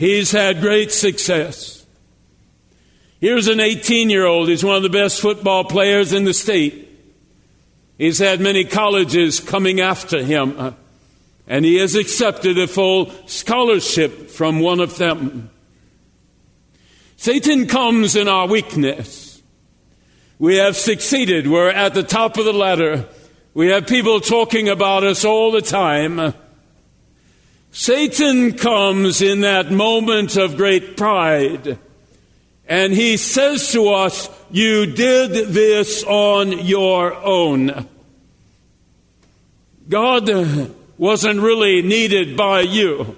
He's 0.00 0.30
had 0.30 0.62
great 0.62 0.92
success. 0.92 1.84
Here's 3.20 3.48
an 3.48 3.60
18 3.60 4.08
year 4.08 4.24
old. 4.24 4.48
He's 4.48 4.64
one 4.64 4.76
of 4.76 4.82
the 4.82 4.88
best 4.88 5.20
football 5.20 5.62
players 5.62 6.14
in 6.14 6.24
the 6.24 6.32
state. 6.32 6.88
He's 7.98 8.18
had 8.18 8.40
many 8.40 8.64
colleges 8.64 9.40
coming 9.40 9.78
after 9.78 10.22
him, 10.22 10.54
uh, 10.58 10.72
and 11.46 11.66
he 11.66 11.76
has 11.80 11.96
accepted 11.96 12.58
a 12.58 12.66
full 12.66 13.12
scholarship 13.26 14.30
from 14.30 14.60
one 14.60 14.80
of 14.80 14.96
them. 14.96 15.50
Satan 17.18 17.66
comes 17.66 18.16
in 18.16 18.26
our 18.26 18.46
weakness. 18.48 19.42
We 20.38 20.56
have 20.56 20.78
succeeded. 20.78 21.46
We're 21.46 21.68
at 21.68 21.92
the 21.92 22.04
top 22.04 22.38
of 22.38 22.46
the 22.46 22.54
ladder. 22.54 23.06
We 23.52 23.66
have 23.66 23.86
people 23.86 24.20
talking 24.20 24.70
about 24.70 25.04
us 25.04 25.26
all 25.26 25.50
the 25.50 25.60
time. 25.60 26.32
Satan 27.72 28.56
comes 28.56 29.22
in 29.22 29.42
that 29.42 29.70
moment 29.70 30.36
of 30.36 30.56
great 30.56 30.96
pride 30.96 31.78
and 32.70 32.92
he 32.92 33.16
says 33.16 33.72
to 33.72 33.88
us, 33.88 34.30
You 34.52 34.86
did 34.86 35.48
this 35.48 36.04
on 36.04 36.52
your 36.66 37.12
own. 37.14 37.88
God 39.88 40.70
wasn't 40.96 41.40
really 41.40 41.82
needed 41.82 42.36
by 42.36 42.60
you. 42.60 43.16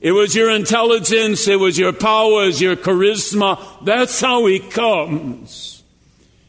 It 0.00 0.10
was 0.10 0.34
your 0.34 0.50
intelligence, 0.50 1.46
it 1.46 1.60
was 1.60 1.78
your 1.78 1.92
powers, 1.92 2.60
your 2.60 2.74
charisma. 2.74 3.60
That's 3.84 4.20
how 4.20 4.44
he 4.46 4.58
comes. 4.58 5.84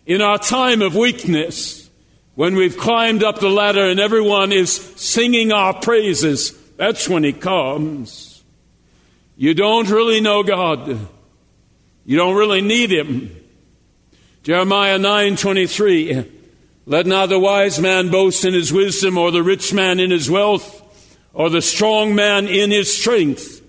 In 0.07 0.21
our 0.21 0.39
time 0.39 0.81
of 0.81 0.95
weakness, 0.95 1.89
when 2.33 2.55
we've 2.55 2.75
climbed 2.75 3.23
up 3.23 3.39
the 3.39 3.49
ladder 3.49 3.85
and 3.87 3.99
everyone 3.99 4.51
is 4.51 4.73
singing 4.73 5.51
our 5.51 5.73
praises, 5.73 6.59
that's 6.77 7.07
when 7.07 7.23
He 7.23 7.33
comes. 7.33 8.43
You 9.37 9.53
don't 9.53 9.89
really 9.89 10.21
know 10.21 10.43
God. 10.43 11.07
You 12.05 12.17
don't 12.17 12.35
really 12.35 12.61
need 12.61 12.91
Him. 12.91 13.35
Jeremiah 14.43 14.97
9 14.97 15.37
23. 15.37 16.31
Let 16.87 17.07
not 17.07 17.29
the 17.29 17.39
wise 17.39 17.79
man 17.79 18.09
boast 18.09 18.45
in 18.45 18.53
his 18.53 18.71
wisdom, 18.71 19.17
or 19.17 19.31
the 19.31 19.41
rich 19.41 19.73
man 19.73 19.99
in 19.99 20.11
his 20.11 20.29
wealth, 20.29 20.83
or 21.33 21.49
the 21.49 21.61
strong 21.61 22.13
man 22.13 22.47
in 22.47 22.69
his 22.69 22.95
strength. 22.95 23.61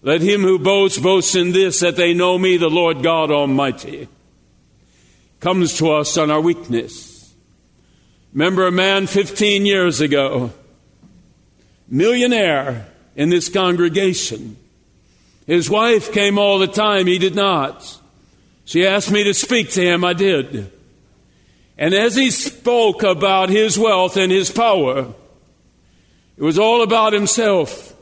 Let 0.00 0.22
him 0.22 0.40
who 0.40 0.58
boasts 0.58 0.98
boast 0.98 1.36
in 1.36 1.52
this, 1.52 1.80
that 1.80 1.96
they 1.96 2.14
know 2.14 2.38
me, 2.38 2.56
the 2.56 2.70
Lord 2.70 3.02
God 3.02 3.30
Almighty 3.30 4.08
comes 5.40 5.76
to 5.78 5.92
us 5.92 6.16
on 6.16 6.30
our 6.30 6.40
weakness. 6.40 7.34
Remember 8.32 8.66
a 8.66 8.72
man 8.72 9.06
15 9.06 9.66
years 9.66 10.00
ago, 10.00 10.52
millionaire 11.88 12.86
in 13.14 13.30
this 13.30 13.48
congregation. 13.48 14.56
His 15.46 15.70
wife 15.70 16.12
came 16.12 16.38
all 16.38 16.58
the 16.58 16.66
time, 16.66 17.06
he 17.06 17.18
did 17.18 17.34
not. 17.34 18.00
She 18.64 18.86
asked 18.86 19.10
me 19.10 19.24
to 19.24 19.34
speak 19.34 19.70
to 19.70 19.82
him, 19.82 20.04
I 20.04 20.12
did. 20.12 20.70
And 21.78 21.94
as 21.94 22.16
he 22.16 22.30
spoke 22.30 23.02
about 23.02 23.48
his 23.48 23.78
wealth 23.78 24.16
and 24.16 24.32
his 24.32 24.50
power, 24.50 25.12
it 26.36 26.42
was 26.42 26.58
all 26.58 26.82
about 26.82 27.12
himself. 27.12 27.94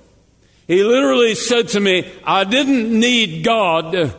He 0.67 0.83
literally 0.83 1.35
said 1.35 1.69
to 1.69 1.81
me, 1.81 2.11
I 2.25 2.45
didn't 2.45 2.99
need 2.99 3.45
God. 3.45 4.15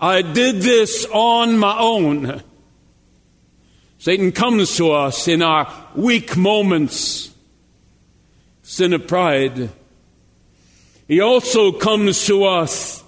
I 0.00 0.22
did 0.22 0.56
this 0.56 1.06
on 1.12 1.58
my 1.58 1.78
own. 1.78 2.42
Satan 3.98 4.32
comes 4.32 4.76
to 4.76 4.92
us 4.92 5.28
in 5.28 5.42
our 5.42 5.72
weak 5.94 6.36
moments, 6.36 7.30
sin 8.68 8.92
of 8.92 9.06
pride. 9.06 9.70
He 11.08 11.22
also 11.22 11.72
comes 11.72 12.26
to 12.26 12.44
us 12.44 13.02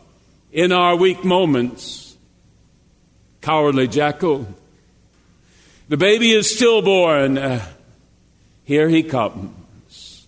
in 0.51 0.73
our 0.73 0.96
weak 0.96 1.23
moments, 1.23 2.16
cowardly 3.42 3.87
jackal. 3.87 4.49
The 5.90 5.99
baby 5.99 6.31
is 6.31 6.57
stillborn. 6.57 7.37
Uh, 7.37 7.62
here 8.64 8.88
he 8.88 9.03
comes. 9.03 10.27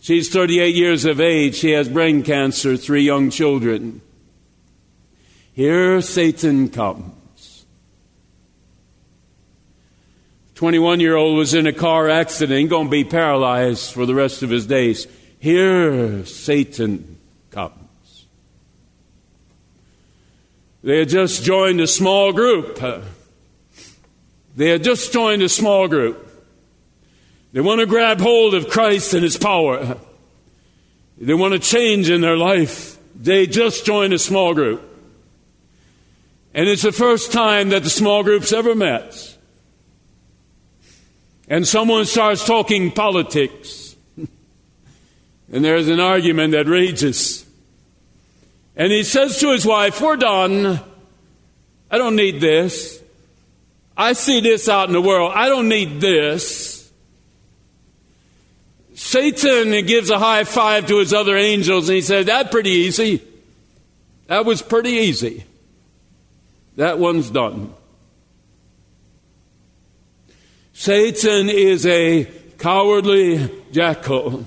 She's 0.00 0.30
38 0.30 0.76
years 0.76 1.04
of 1.04 1.20
age. 1.20 1.56
She 1.56 1.72
has 1.72 1.88
brain 1.88 2.22
cancer, 2.22 2.76
three 2.76 3.02
young 3.02 3.28
children. 3.28 4.02
Here 5.52 6.00
Satan 6.00 6.68
comes. 6.68 7.13
21 10.54 11.00
year 11.00 11.16
old 11.16 11.36
was 11.36 11.54
in 11.54 11.66
a 11.66 11.72
car 11.72 12.08
accident, 12.08 12.70
going 12.70 12.86
to 12.86 12.90
be 12.90 13.04
paralyzed 13.04 13.92
for 13.92 14.06
the 14.06 14.14
rest 14.14 14.42
of 14.42 14.50
his 14.50 14.66
days. 14.66 15.06
Here 15.38 16.24
Satan 16.24 17.18
comes. 17.50 18.26
They 20.82 20.98
had 20.98 21.08
just 21.08 21.42
joined 21.42 21.80
a 21.80 21.86
small 21.86 22.32
group. 22.32 22.78
They 24.56 24.68
had 24.68 24.84
just 24.84 25.12
joined 25.12 25.42
a 25.42 25.48
small 25.48 25.88
group. 25.88 26.30
They 27.52 27.60
want 27.60 27.80
to 27.80 27.86
grab 27.86 28.20
hold 28.20 28.54
of 28.54 28.68
Christ 28.68 29.14
and 29.14 29.22
His 29.22 29.36
power. 29.36 29.96
They 31.18 31.34
want 31.34 31.54
to 31.54 31.60
change 31.60 32.10
in 32.10 32.20
their 32.20 32.36
life. 32.36 32.98
They 33.14 33.46
just 33.46 33.86
joined 33.86 34.12
a 34.12 34.18
small 34.18 34.54
group. 34.54 34.82
And 36.52 36.68
it's 36.68 36.82
the 36.82 36.92
first 36.92 37.32
time 37.32 37.70
that 37.70 37.82
the 37.82 37.90
small 37.90 38.22
group's 38.22 38.52
ever 38.52 38.74
met. 38.74 39.33
And 41.48 41.66
someone 41.66 42.04
starts 42.06 42.44
talking 42.44 42.90
politics. 42.90 43.96
and 44.16 45.64
there's 45.64 45.88
an 45.88 46.00
argument 46.00 46.52
that 46.52 46.66
rages. 46.66 47.44
And 48.76 48.90
he 48.90 49.02
says 49.02 49.38
to 49.40 49.52
his 49.52 49.66
wife, 49.66 50.00
We're 50.00 50.16
done. 50.16 50.80
I 51.90 51.98
don't 51.98 52.16
need 52.16 52.40
this. 52.40 53.00
I 53.96 54.14
see 54.14 54.40
this 54.40 54.68
out 54.68 54.88
in 54.88 54.92
the 54.92 55.02
world. 55.02 55.32
I 55.34 55.48
don't 55.48 55.68
need 55.68 56.00
this. 56.00 56.90
Satan 58.94 59.70
gives 59.86 60.10
a 60.10 60.18
high 60.18 60.44
five 60.44 60.86
to 60.86 60.98
his 60.98 61.12
other 61.12 61.36
angels 61.36 61.88
and 61.88 61.96
he 61.96 62.02
says, 62.02 62.26
That's 62.26 62.50
pretty 62.50 62.70
easy. 62.70 63.22
That 64.26 64.44
was 64.44 64.62
pretty 64.62 64.90
easy. 64.90 65.44
That 66.76 66.98
one's 66.98 67.30
done. 67.30 67.72
Satan 70.76 71.48
is 71.48 71.86
a 71.86 72.24
cowardly 72.58 73.48
jackal. 73.70 74.44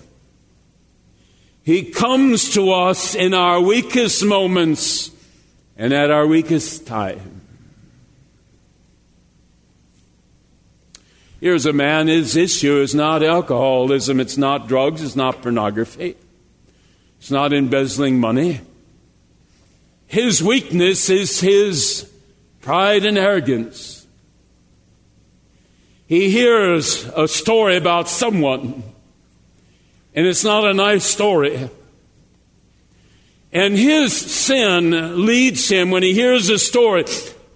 He 1.64 1.84
comes 1.90 2.54
to 2.54 2.72
us 2.72 3.16
in 3.16 3.34
our 3.34 3.62
weakest 3.62 4.24
moments 4.26 5.10
and 5.78 5.94
at 5.94 6.12
our 6.12 6.28
weakest 6.28 6.86
time. 6.86 7.42
Here's 11.40 11.66
a 11.66 11.74
man, 11.74 12.08
his 12.08 12.36
issue 12.36 12.82
is 12.82 12.94
not 12.94 13.24
alcoholism, 13.24 14.20
it's 14.20 14.38
not 14.38 14.68
drugs, 14.68 15.02
it's 15.02 15.16
not 15.16 15.42
pornography, 15.42 16.18
it's 17.20 17.32
not 17.32 17.54
embezzling 17.54 18.20
money. 18.20 18.60
His 20.08 20.44
weakness 20.44 21.10
is 21.10 21.40
his 21.40 22.12
pride 22.62 23.06
and 23.06 23.18
arrogance. 23.18 23.97
He 26.08 26.30
hears 26.30 27.04
a 27.16 27.28
story 27.28 27.76
about 27.76 28.08
someone, 28.08 28.82
and 30.16 30.26
it's 30.26 30.44
not 30.44 30.66
a 30.66 30.74
nice 30.74 31.04
story. 31.04 31.70
And 33.52 33.76
his 33.76 34.16
sin 34.16 35.26
leads 35.26 35.70
him, 35.70 35.92
when 35.92 36.04
he 36.04 36.14
hears 36.14 36.48
the 36.48 36.60
story, 36.60 37.04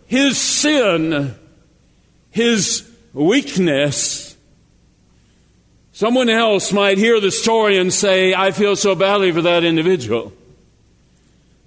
his 0.05 0.37
sin, 0.37 1.33
his 2.29 2.89
weakness, 3.13 4.35
someone 5.93 6.27
else 6.27 6.73
might 6.73 6.97
hear 6.97 7.21
the 7.21 7.31
story 7.31 7.77
and 7.77 7.93
say, 7.93 8.33
I 8.33 8.51
feel 8.51 8.75
so 8.75 8.95
badly 8.95 9.31
for 9.31 9.41
that 9.43 9.63
individual. 9.63 10.33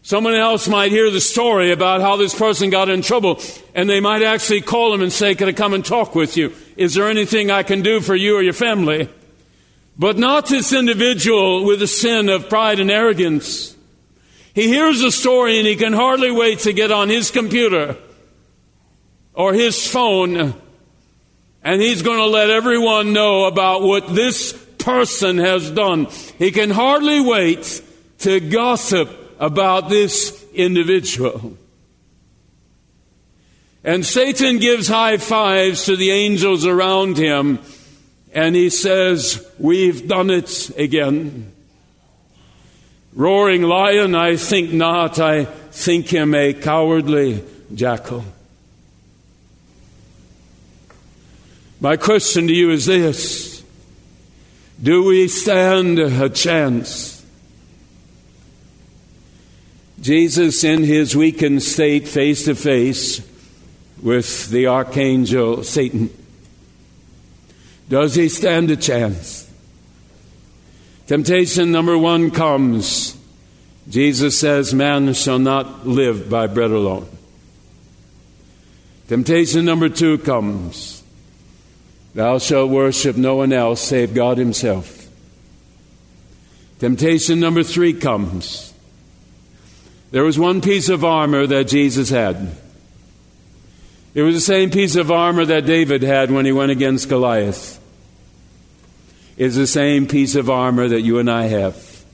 Someone 0.03 0.35
else 0.35 0.69
might 0.69 0.93
hear 0.93 1.11
the 1.11 1.21
story 1.23 1.73
about 1.73 2.03
how 2.03 2.17
this 2.17 2.35
person 2.35 2.69
got 2.69 2.91
in 2.91 3.01
trouble, 3.01 3.41
and 3.75 3.89
they 3.89 4.01
might 4.01 4.21
actually 4.23 4.61
call 4.61 4.93
him 4.93 5.01
and 5.01 5.11
say, 5.11 5.35
Can 5.35 5.49
I 5.49 5.53
come 5.53 5.73
and 5.73 5.83
talk 5.83 6.15
with 6.15 6.37
you? 6.37 6.53
Is 6.77 6.95
there 6.95 7.09
anything 7.09 7.51
I 7.51 7.63
can 7.63 7.83
do 7.83 8.01
for 8.01 8.15
you 8.15 8.37
or 8.37 8.43
your 8.43 8.53
family? 8.53 9.09
But 9.97 10.19
not 10.19 10.49
this 10.49 10.73
individual 10.73 11.65
with 11.65 11.79
the 11.79 11.87
sin 11.87 12.29
of 12.29 12.49
pride 12.49 12.81
and 12.81 12.91
arrogance. 12.91 13.77
He 14.55 14.69
hears 14.69 15.01
the 15.01 15.13
story 15.13 15.59
and 15.59 15.67
he 15.67 15.77
can 15.77 15.93
hardly 15.93 16.33
wait 16.33 16.61
to 16.61 16.73
get 16.73 16.91
on 16.91 17.09
his 17.09 17.31
computer 17.31 17.97
or 19.35 19.53
his 19.53 19.87
phone, 19.87 20.55
and 21.65 21.81
he's 21.81 22.03
going 22.03 22.19
to 22.19 22.27
let 22.27 22.51
everyone 22.51 23.13
know 23.13 23.47
about 23.47 23.83
what 23.83 24.15
this 24.15 24.53
person 24.79 25.39
has 25.39 25.71
done. 25.71 26.07
He 26.39 26.53
can 26.53 26.71
hardly 26.71 27.21
wait 27.21 27.83
to 28.21 28.39
gossip 28.39 29.11
about 29.41 29.89
this 29.89 30.45
individual. 30.53 31.57
And 33.85 34.05
Satan 34.05 34.59
gives 34.59 34.89
high 34.89 35.19
fives 35.19 35.85
to 35.85 35.95
the 35.95 36.11
angels 36.11 36.65
around 36.65 37.19
him, 37.19 37.59
and 38.33 38.57
he 38.57 38.71
says, 38.71 39.47
We've 39.59 40.09
done 40.09 40.31
it 40.31 40.71
again. 40.79 41.53
Roaring 43.13 43.63
lion, 43.63 44.15
I 44.15 44.37
think 44.37 44.73
not. 44.73 45.19
I 45.19 45.45
think 45.45 46.09
him 46.09 46.35
a 46.35 46.55
cowardly 46.55 47.45
jackal. 47.75 48.25
My 51.79 51.99
question 51.99 52.49
to 52.49 52.55
you 52.55 52.71
is 52.71 52.87
this 52.87 53.63
Do 54.83 55.05
we 55.05 55.29
stand 55.29 55.99
a 55.99 56.31
chance? 56.31 57.23
Jesus, 60.01 60.65
in 60.65 60.85
his 60.85 61.15
weakened 61.15 61.63
state, 61.63 62.09
face 62.09 62.47
to 62.47 62.55
face 62.55 63.34
with 64.05 64.51
the 64.51 64.67
archangel 64.67 65.65
Satan, 65.65 66.11
does 67.89 68.15
he 68.15 68.29
stand 68.29 68.71
a 68.71 68.77
chance? 68.77 69.51
Temptation 71.07 71.73
number 71.73 71.99
one 71.99 72.31
comes. 72.31 73.17
Jesus 73.89 74.39
says, 74.39 74.73
Man 74.73 75.13
shall 75.15 75.39
not 75.39 75.87
live 75.87 76.31
by 76.31 76.47
bread 76.47 76.71
alone. 76.71 77.09
Temptation 79.09 79.65
number 79.65 79.89
two 79.89 80.19
comes. 80.19 81.03
Thou 82.15 82.39
shalt 82.39 82.71
worship 82.71 83.17
no 83.17 83.37
one 83.37 83.53
else 83.53 83.81
save 83.81 84.15
God 84.15 84.39
Himself. 84.39 85.09
Temptation 86.79 87.41
number 87.41 87.63
three 87.63 87.93
comes. 87.93 88.73
There 90.11 90.25
was 90.25 90.39
one 90.39 90.61
piece 90.61 90.89
of 90.89 91.05
armor 91.05 91.47
that 91.47 91.69
Jesus 91.69 92.11
had. 92.11 92.57
It 94.15 94.23
was 94.23 94.37
the 94.37 94.41
same 94.41 94.71
piece 94.71 94.95
of 94.95 95.11
armor 95.11 95.45
that 95.45 95.67
David 95.67 96.03
had 96.03 96.31
when 96.31 96.47
he 96.47 96.53
went 96.53 96.71
against 96.71 97.09
Goliath. 97.09 97.81
It's 99.37 99.57
the 99.57 99.67
same 99.67 100.07
piece 100.07 100.37
of 100.37 100.49
armor 100.49 100.87
that 100.87 101.01
you 101.01 101.19
and 101.19 101.29
I 101.29 101.47
have. 101.47 102.05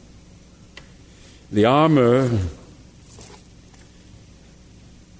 The 1.53 1.67
armor 1.67 2.31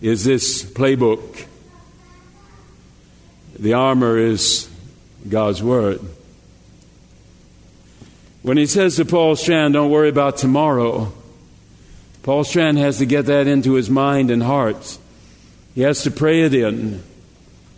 is 0.01 0.25
this 0.25 0.65
playbook. 0.65 1.45
The 3.59 3.75
armor 3.75 4.17
is 4.17 4.71
God's 5.29 5.63
Word. 5.63 6.01
When 8.43 8.57
he 8.57 8.65
says 8.65 8.97
to 8.97 9.05
Paul 9.05 9.37
Strand, 9.37 9.75
don't 9.75 9.91
worry 9.91 10.09
about 10.09 10.39
tomorrow, 10.39 11.13
Paul 12.23 12.45
Strand 12.45 12.79
has 12.79 12.97
to 12.99 13.07
get 13.07 13.27
that 13.27 13.47
into 13.47 13.75
his 13.75 13.91
mind 13.91 14.31
and 14.31 14.43
heart. 14.43 14.97
He 15.75 15.83
has 15.83 16.03
to 16.03 16.11
pray 16.11 16.43
it 16.43 16.55
in. 16.55 17.03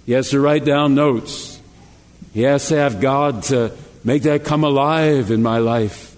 He 0.07 0.13
has 0.13 0.31
to 0.31 0.41
write 0.41 0.65
down 0.65 0.95
notes. 0.95 1.61
He 2.33 2.43
has 2.43 2.69
to 2.69 2.77
have 2.77 3.01
God 3.01 3.45
to 3.45 3.73
make 4.05 4.23
that 4.23 4.45
come 4.45 4.65
alive 4.65 5.31
in 5.31 5.43
my 5.43 5.59
life. 5.59 6.17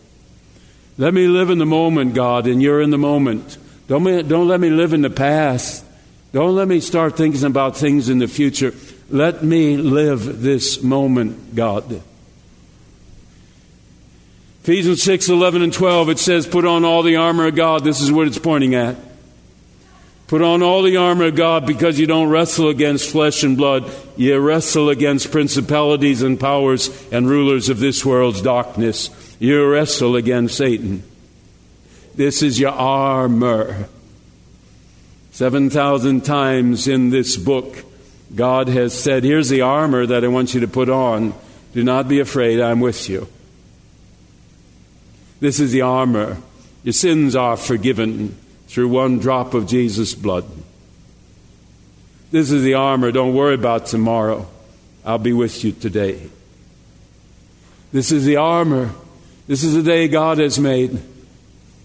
Let 0.97 1.13
me 1.13 1.27
live 1.27 1.51
in 1.51 1.59
the 1.59 1.67
moment, 1.67 2.15
God, 2.15 2.47
and 2.47 2.63
you're 2.63 2.81
in 2.81 2.91
the 2.91 2.99
moment. 2.99 3.59
Don't, 3.89 4.05
me, 4.05 4.23
don't 4.23 4.47
let 4.47 4.61
me 4.61 4.71
live 4.71 4.93
in 4.93 5.03
the 5.03 5.11
past. 5.11 5.85
Don't 6.33 6.55
let 6.55 6.69
me 6.69 6.81
start 6.81 7.17
thinking 7.17 7.45
about 7.45 7.77
things 7.77 8.09
in 8.09 8.19
the 8.19 8.29
future. 8.29 8.73
Let 9.11 9.43
me 9.43 9.77
live 9.77 10.41
this 10.41 10.83
moment, 10.83 11.55
God. 11.55 12.03
Ephesians 14.63 15.03
6 15.03 15.29
11 15.29 15.63
and 15.63 15.73
12, 15.73 16.09
it 16.09 16.19
says, 16.19 16.47
Put 16.47 16.65
on 16.65 16.85
all 16.85 17.03
the 17.03 17.17
armor 17.17 17.47
of 17.47 17.55
God. 17.55 17.85
This 17.85 18.01
is 18.01 18.11
what 18.11 18.27
it's 18.27 18.39
pointing 18.39 18.75
at. 18.75 18.97
Put 20.35 20.43
on 20.43 20.65
all 20.65 20.83
the 20.83 20.97
armor 20.97 21.27
of 21.27 21.37
God 21.37 21.65
because 21.65 21.97
you 21.97 22.09
don't 22.09 22.29
wrestle 22.29 22.69
against 22.69 23.09
flesh 23.09 23.45
and 23.45 23.57
blood. 23.57 23.89
You 24.17 24.37
wrestle 24.41 24.91
against 24.91 25.31
principalities 25.31 26.23
and 26.23 26.41
powers 26.41 26.91
and 27.13 27.29
rulers 27.29 27.69
of 27.69 27.79
this 27.79 28.05
world's 28.05 28.43
darkness. 28.43 29.11
You 29.39 29.65
wrestle 29.65 30.17
against 30.17 30.57
Satan. 30.57 31.05
This 32.17 32.43
is 32.43 32.59
your 32.59 32.73
armor. 32.73 33.89
7,000 35.31 36.25
times 36.25 36.89
in 36.89 37.11
this 37.11 37.37
book, 37.37 37.85
God 38.35 38.67
has 38.67 38.93
said, 38.93 39.23
Here's 39.23 39.51
the 39.51 39.61
armor 39.61 40.05
that 40.05 40.25
I 40.25 40.27
want 40.27 40.53
you 40.53 40.59
to 40.63 40.67
put 40.67 40.89
on. 40.89 41.33
Do 41.75 41.85
not 41.85 42.09
be 42.09 42.19
afraid, 42.19 42.59
I'm 42.59 42.81
with 42.81 43.09
you. 43.09 43.29
This 45.39 45.61
is 45.61 45.71
the 45.71 45.83
armor. 45.83 46.39
Your 46.83 46.93
sins 46.93 47.37
are 47.37 47.57
forgiven 47.57 48.37
through 48.75 48.89
one 48.89 49.21
drop 49.21 49.55
of 49.55 49.69
Jesus' 49.69 50.17
blood. 50.17 50.45
This 52.33 52.51
is 52.51 52.65
the 52.65 52.75
armor. 52.75 53.13
Don't 53.13 53.33
worry 53.33 53.55
about 53.55 53.87
tomorrow. 53.87 54.49
I'll 55.05 55.19
be 55.19 55.33
with 55.33 55.63
you 55.63 55.71
today. 55.71 56.21
This 57.93 58.11
is 58.11 58.25
the 58.25 58.35
armor. 58.35 58.91
This 59.47 59.63
is 59.63 59.75
the 59.75 59.83
day 59.85 60.09
God 60.09 60.39
has 60.39 60.59
made. 60.59 60.91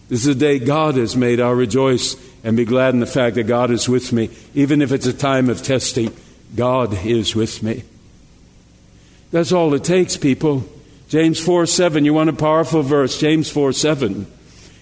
This 0.08 0.22
is 0.22 0.26
the 0.26 0.34
day 0.34 0.58
God 0.58 0.96
has 0.96 1.16
made. 1.16 1.40
I'll 1.40 1.54
rejoice 1.54 2.16
and 2.44 2.58
be 2.58 2.66
glad 2.66 2.96
in 2.96 3.02
the 3.02 3.06
fact 3.06 3.36
that 3.36 3.44
God 3.44 3.70
is 3.70 3.88
with 3.88 4.12
me. 4.12 4.32
Even 4.56 4.82
if 4.82 4.92
it's 4.92 5.06
a 5.06 5.14
time 5.14 5.48
of 5.52 5.62
testing, 5.62 6.12
God 6.56 7.06
is 7.06 7.36
with 7.36 7.62
me. 7.62 7.84
That's 9.30 9.52
all 9.52 9.76
it 9.76 9.84
takes, 9.84 10.18
people. 10.18 10.68
James 11.08 11.40
4 11.40 11.68
7, 11.68 12.04
you 12.04 12.16
want 12.16 12.32
a 12.32 12.34
powerful 12.34 12.82
verse. 12.82 13.20
James 13.20 13.48
4 13.48 13.74
7. 13.74 14.39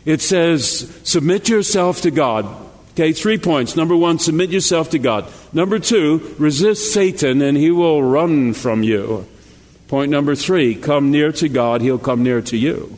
It 0.07 0.21
says, 0.21 0.89
Submit 1.03 1.49
yourself 1.49 1.99
to 2.01 2.11
God. 2.11 2.45
Okay, 2.91 3.11
three 3.11 3.37
points. 3.37 3.75
Number 3.75 3.95
one, 3.95 4.19
submit 4.19 4.51
yourself 4.51 4.91
to 4.91 4.99
God. 4.99 5.29
Number 5.51 5.79
two, 5.79 6.33
resist 6.39 6.93
Satan 6.93 7.41
and 7.41 7.57
he 7.57 7.71
will 7.71 8.01
run 8.01 8.53
from 8.53 8.83
you. 8.83 9.27
Point 9.89 10.09
number 10.09 10.33
three, 10.33 10.75
come 10.75 11.11
near 11.11 11.33
to 11.33 11.49
God, 11.49 11.81
he'll 11.81 11.99
come 11.99 12.23
near 12.23 12.41
to 12.43 12.55
you. 12.55 12.97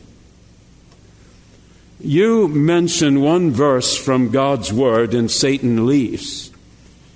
You 1.98 2.46
mention 2.46 3.20
one 3.20 3.50
verse 3.50 3.96
from 3.96 4.30
God's 4.30 4.72
word 4.72 5.12
and 5.12 5.28
Satan 5.28 5.86
leaves. 5.86 6.52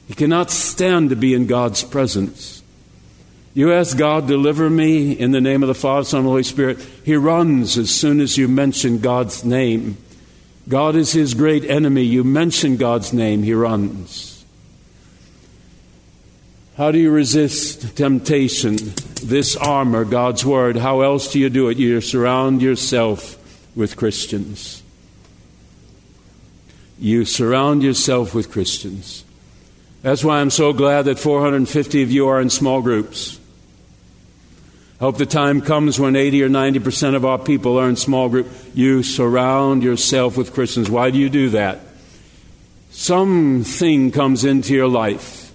He 0.09 0.15
cannot 0.15 0.51
stand 0.51 1.11
to 1.11 1.17
be 1.17 1.35
in 1.35 1.47
God's 1.47 1.85
presence. 1.85 2.64
You 3.55 3.73
ask 3.73 3.97
God, 3.97 4.27
deliver 4.27 4.69
me 4.69 5.13
in 5.13 5.31
the 5.31 5.41
name 5.41 5.63
of 5.63 5.69
the 5.69 5.75
Father, 5.75 6.05
Son, 6.05 6.21
and 6.21 6.29
Holy 6.29 6.43
Spirit. 6.43 6.81
He 7.05 7.15
runs 7.15 7.79
as 7.79 7.89
soon 7.89 8.21
as 8.21 8.37
you 8.37 8.49
mention 8.49 8.99
God's 8.99 9.45
name. 9.45 9.97
God 10.69 10.97
is 10.97 11.13
his 11.13 11.35
great 11.35 11.65
enemy. 11.65 12.03
You 12.03 12.25
mention 12.25 12.77
God's 12.77 13.13
name, 13.13 13.45
he 13.45 13.55
runs. 13.55 14.45
How 16.77 16.91
do 16.91 16.99
you 16.99 17.13
resist 17.13 17.97
temptation? 17.97 18.77
This 19.23 19.57
armor, 19.57 20.05
God's 20.05 20.45
Word. 20.45 20.77
How 20.77 21.03
else 21.03 21.31
do 21.31 21.39
you 21.39 21.49
do 21.49 21.69
it? 21.69 21.79
You 21.79 22.01
surround 22.01 22.61
yourself 22.61 23.39
with 23.77 23.97
Christians. 23.97 24.83
You 26.99 27.25
surround 27.25 27.85
yourself 27.85 28.35
with 28.35 28.51
Christians. 28.51 29.25
That's 30.03 30.25
why 30.25 30.41
I'm 30.41 30.51
so 30.51 30.73
glad 30.73 31.03
that 31.05 31.21
450 31.21 32.03
of 32.03 32.11
you 32.11 32.27
are 32.27 32.41
in 32.41 32.51
small 32.51 32.83
groups. 32.83 33.39
I 35.01 35.05
hope 35.05 35.19
the 35.19 35.27
time 35.27 35.61
comes 35.61 35.99
when 35.99 36.15
80 36.15 36.45
or 36.45 36.49
90 36.49 36.79
percent 36.79 37.17
of 37.17 37.25
our 37.25 37.39
people 37.39 37.79
are 37.79 37.89
in 37.89 37.97
small 37.97 38.29
group. 38.29 38.49
You 38.75 39.03
surround 39.03 39.83
yourself 39.83 40.37
with 40.37 40.55
Christians. 40.55 40.89
Why 40.89 41.11
do 41.11 41.19
you 41.19 41.29
do 41.29 41.51
that? 41.51 41.81
Something 42.91 44.13
comes 44.13 44.45
into 44.45 44.73
your 44.73 44.87
life. 44.87 45.53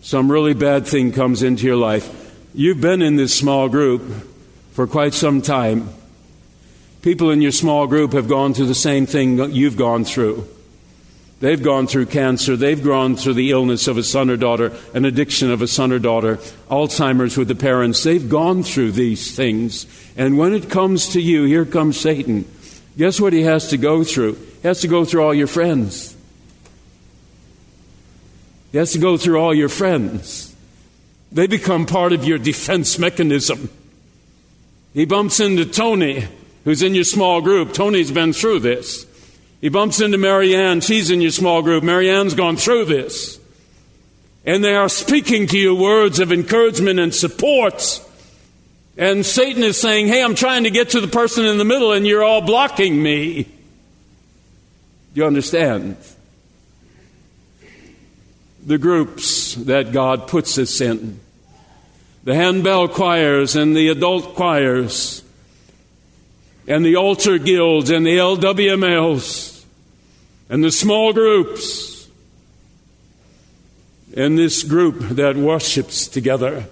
Some 0.00 0.30
really 0.30 0.54
bad 0.54 0.86
thing 0.86 1.10
comes 1.10 1.42
into 1.42 1.66
your 1.66 1.76
life. 1.76 2.08
You've 2.54 2.80
been 2.80 3.02
in 3.02 3.16
this 3.16 3.36
small 3.36 3.68
group 3.68 4.02
for 4.70 4.86
quite 4.86 5.12
some 5.12 5.42
time. 5.42 5.88
People 7.02 7.30
in 7.30 7.42
your 7.42 7.52
small 7.52 7.88
group 7.88 8.12
have 8.12 8.28
gone 8.28 8.54
through 8.54 8.66
the 8.66 8.74
same 8.74 9.06
thing 9.06 9.38
you've 9.52 9.76
gone 9.76 10.04
through. 10.04 10.46
They've 11.38 11.62
gone 11.62 11.86
through 11.86 12.06
cancer. 12.06 12.56
They've 12.56 12.82
gone 12.82 13.16
through 13.16 13.34
the 13.34 13.50
illness 13.50 13.88
of 13.88 13.98
a 13.98 14.02
son 14.02 14.30
or 14.30 14.38
daughter, 14.38 14.72
an 14.94 15.04
addiction 15.04 15.50
of 15.50 15.60
a 15.60 15.66
son 15.66 15.92
or 15.92 15.98
daughter, 15.98 16.36
Alzheimer's 16.70 17.36
with 17.36 17.48
the 17.48 17.54
parents. 17.54 18.02
They've 18.02 18.28
gone 18.28 18.62
through 18.62 18.92
these 18.92 19.36
things. 19.36 19.86
And 20.16 20.38
when 20.38 20.54
it 20.54 20.70
comes 20.70 21.08
to 21.10 21.20
you, 21.20 21.44
here 21.44 21.66
comes 21.66 22.00
Satan. 22.00 22.46
Guess 22.96 23.20
what 23.20 23.34
he 23.34 23.42
has 23.42 23.68
to 23.68 23.76
go 23.76 24.02
through? 24.02 24.34
He 24.62 24.68
has 24.68 24.80
to 24.80 24.88
go 24.88 25.04
through 25.04 25.22
all 25.22 25.34
your 25.34 25.46
friends. 25.46 26.16
He 28.72 28.78
has 28.78 28.92
to 28.92 28.98
go 28.98 29.18
through 29.18 29.38
all 29.38 29.54
your 29.54 29.68
friends. 29.68 30.54
They 31.30 31.46
become 31.46 31.84
part 31.84 32.14
of 32.14 32.24
your 32.24 32.38
defense 32.38 32.98
mechanism. 32.98 33.68
He 34.94 35.04
bumps 35.04 35.40
into 35.40 35.66
Tony, 35.66 36.26
who's 36.64 36.82
in 36.82 36.94
your 36.94 37.04
small 37.04 37.42
group. 37.42 37.74
Tony's 37.74 38.10
been 38.10 38.32
through 38.32 38.60
this. 38.60 39.04
He 39.60 39.68
bumps 39.68 40.00
into 40.00 40.18
Marianne. 40.18 40.80
She's 40.80 41.10
in 41.10 41.20
your 41.20 41.30
small 41.30 41.62
group. 41.62 41.82
Marianne's 41.82 42.34
gone 42.34 42.56
through 42.56 42.86
this. 42.86 43.40
And 44.44 44.62
they 44.62 44.76
are 44.76 44.88
speaking 44.88 45.46
to 45.48 45.58
you 45.58 45.74
words 45.74 46.20
of 46.20 46.30
encouragement 46.30 47.00
and 47.00 47.14
support. 47.14 48.00
And 48.96 49.26
Satan 49.26 49.62
is 49.62 49.80
saying, 49.80 50.06
Hey, 50.06 50.22
I'm 50.22 50.34
trying 50.34 50.64
to 50.64 50.70
get 50.70 50.90
to 50.90 51.00
the 51.00 51.08
person 51.08 51.44
in 51.44 51.58
the 51.58 51.64
middle 51.64 51.92
and 51.92 52.06
you're 52.06 52.22
all 52.22 52.42
blocking 52.42 53.02
me. 53.02 53.42
Do 53.42 55.20
you 55.20 55.26
understand? 55.26 55.96
The 58.64 58.78
groups 58.78 59.54
that 59.54 59.92
God 59.92 60.28
puts 60.28 60.58
us 60.58 60.80
in 60.80 61.20
the 62.24 62.34
handbell 62.34 62.88
choirs 62.88 63.54
and 63.54 63.76
the 63.76 63.88
adult 63.88 64.34
choirs 64.34 65.22
and 66.66 66.84
the 66.84 66.96
altar 66.96 67.38
guilds 67.38 67.90
and 67.90 68.04
the 68.04 68.16
LWMLs 68.16 69.64
and 70.48 70.64
the 70.64 70.72
small 70.72 71.12
groups 71.12 72.08
and 74.16 74.38
this 74.38 74.62
group 74.62 74.98
that 75.10 75.36
worships 75.36 76.08
together. 76.08 76.66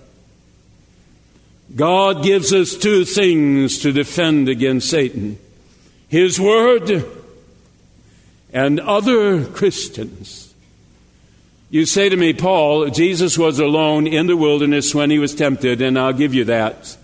God 1.74 2.22
gives 2.22 2.52
us 2.52 2.76
two 2.76 3.04
things 3.04 3.78
to 3.80 3.92
defend 3.92 4.48
against 4.48 4.90
Satan 4.90 5.38
His 6.08 6.40
Word 6.40 7.04
and 8.52 8.80
other 8.80 9.44
Christians. 9.44 10.54
You 11.70 11.86
say 11.86 12.08
to 12.08 12.16
me, 12.16 12.32
Paul, 12.32 12.88
Jesus 12.90 13.36
was 13.36 13.58
alone 13.58 14.06
in 14.06 14.28
the 14.28 14.36
wilderness 14.36 14.94
when 14.94 15.10
he 15.10 15.18
was 15.18 15.34
tempted, 15.34 15.82
and 15.82 15.98
I'll 15.98 16.12
give 16.12 16.32
you 16.32 16.44
that. 16.44 16.96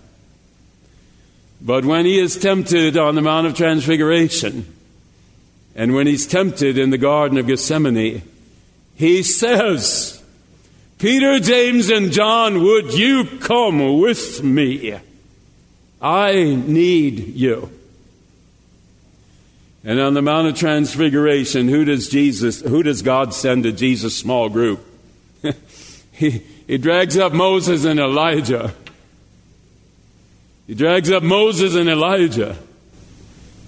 But 1.62 1.84
when 1.84 2.06
he 2.06 2.18
is 2.18 2.36
tempted 2.36 2.96
on 2.96 3.14
the 3.14 3.20
Mount 3.20 3.46
of 3.46 3.54
Transfiguration, 3.54 4.66
and 5.74 5.94
when 5.94 6.06
he's 6.06 6.26
tempted 6.26 6.78
in 6.78 6.90
the 6.90 6.98
Garden 6.98 7.38
of 7.38 7.46
Gethsemane, 7.46 8.22
he 8.94 9.22
says, 9.22 10.22
Peter, 10.98 11.38
James, 11.38 11.90
and 11.90 12.12
John, 12.12 12.62
would 12.62 12.94
you 12.94 13.24
come 13.40 13.98
with 13.98 14.42
me? 14.42 14.98
I 16.00 16.44
need 16.44 17.34
you. 17.34 17.70
And 19.82 19.98
on 19.98 20.14
the 20.14 20.22
Mount 20.22 20.48
of 20.48 20.56
Transfiguration, 20.56 21.68
who 21.68 21.84
does 21.84 22.08
Jesus, 22.08 22.60
who 22.60 22.82
does 22.82 23.00
God 23.00 23.32
send 23.32 23.64
to 23.64 23.72
Jesus' 23.72 24.16
small 24.16 24.50
group? 24.50 24.86
he, 26.12 26.42
he 26.66 26.76
drags 26.76 27.16
up 27.16 27.32
Moses 27.32 27.84
and 27.84 27.98
Elijah. 27.98 28.74
He 30.70 30.76
drags 30.76 31.10
up 31.10 31.24
Moses 31.24 31.74
and 31.74 31.88
Elijah, 31.88 32.56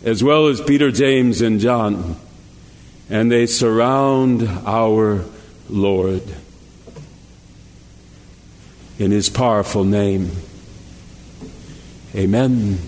as 0.05 0.23
well 0.23 0.47
as 0.47 0.61
Peter, 0.61 0.93
James, 0.93 1.41
and 1.41 1.59
John, 1.59 2.15
and 3.11 3.29
they 3.29 3.47
surround 3.47 4.49
our 4.65 5.25
Lord 5.69 6.23
in 9.01 9.11
his 9.11 9.29
powerful 9.29 9.83
name. 9.83 10.31
Amen. 12.15 12.79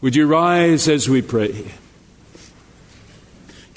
Would 0.00 0.16
you 0.16 0.26
rise 0.26 0.88
as 0.88 1.08
we 1.08 1.22
pray? 1.22 1.70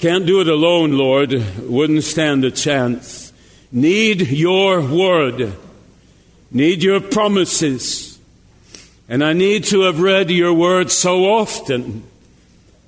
Can't 0.00 0.26
do 0.26 0.40
it 0.40 0.48
alone, 0.48 0.98
Lord. 0.98 1.30
Wouldn't 1.60 2.02
stand 2.02 2.44
a 2.44 2.50
chance. 2.50 3.32
Need 3.70 4.22
your 4.32 4.80
word. 4.80 5.54
Need 6.50 6.82
your 6.82 7.00
promises. 7.00 8.11
And 9.12 9.22
I 9.22 9.34
need 9.34 9.64
to 9.64 9.82
have 9.82 10.00
read 10.00 10.30
your 10.30 10.54
word 10.54 10.90
so 10.90 11.26
often 11.26 12.02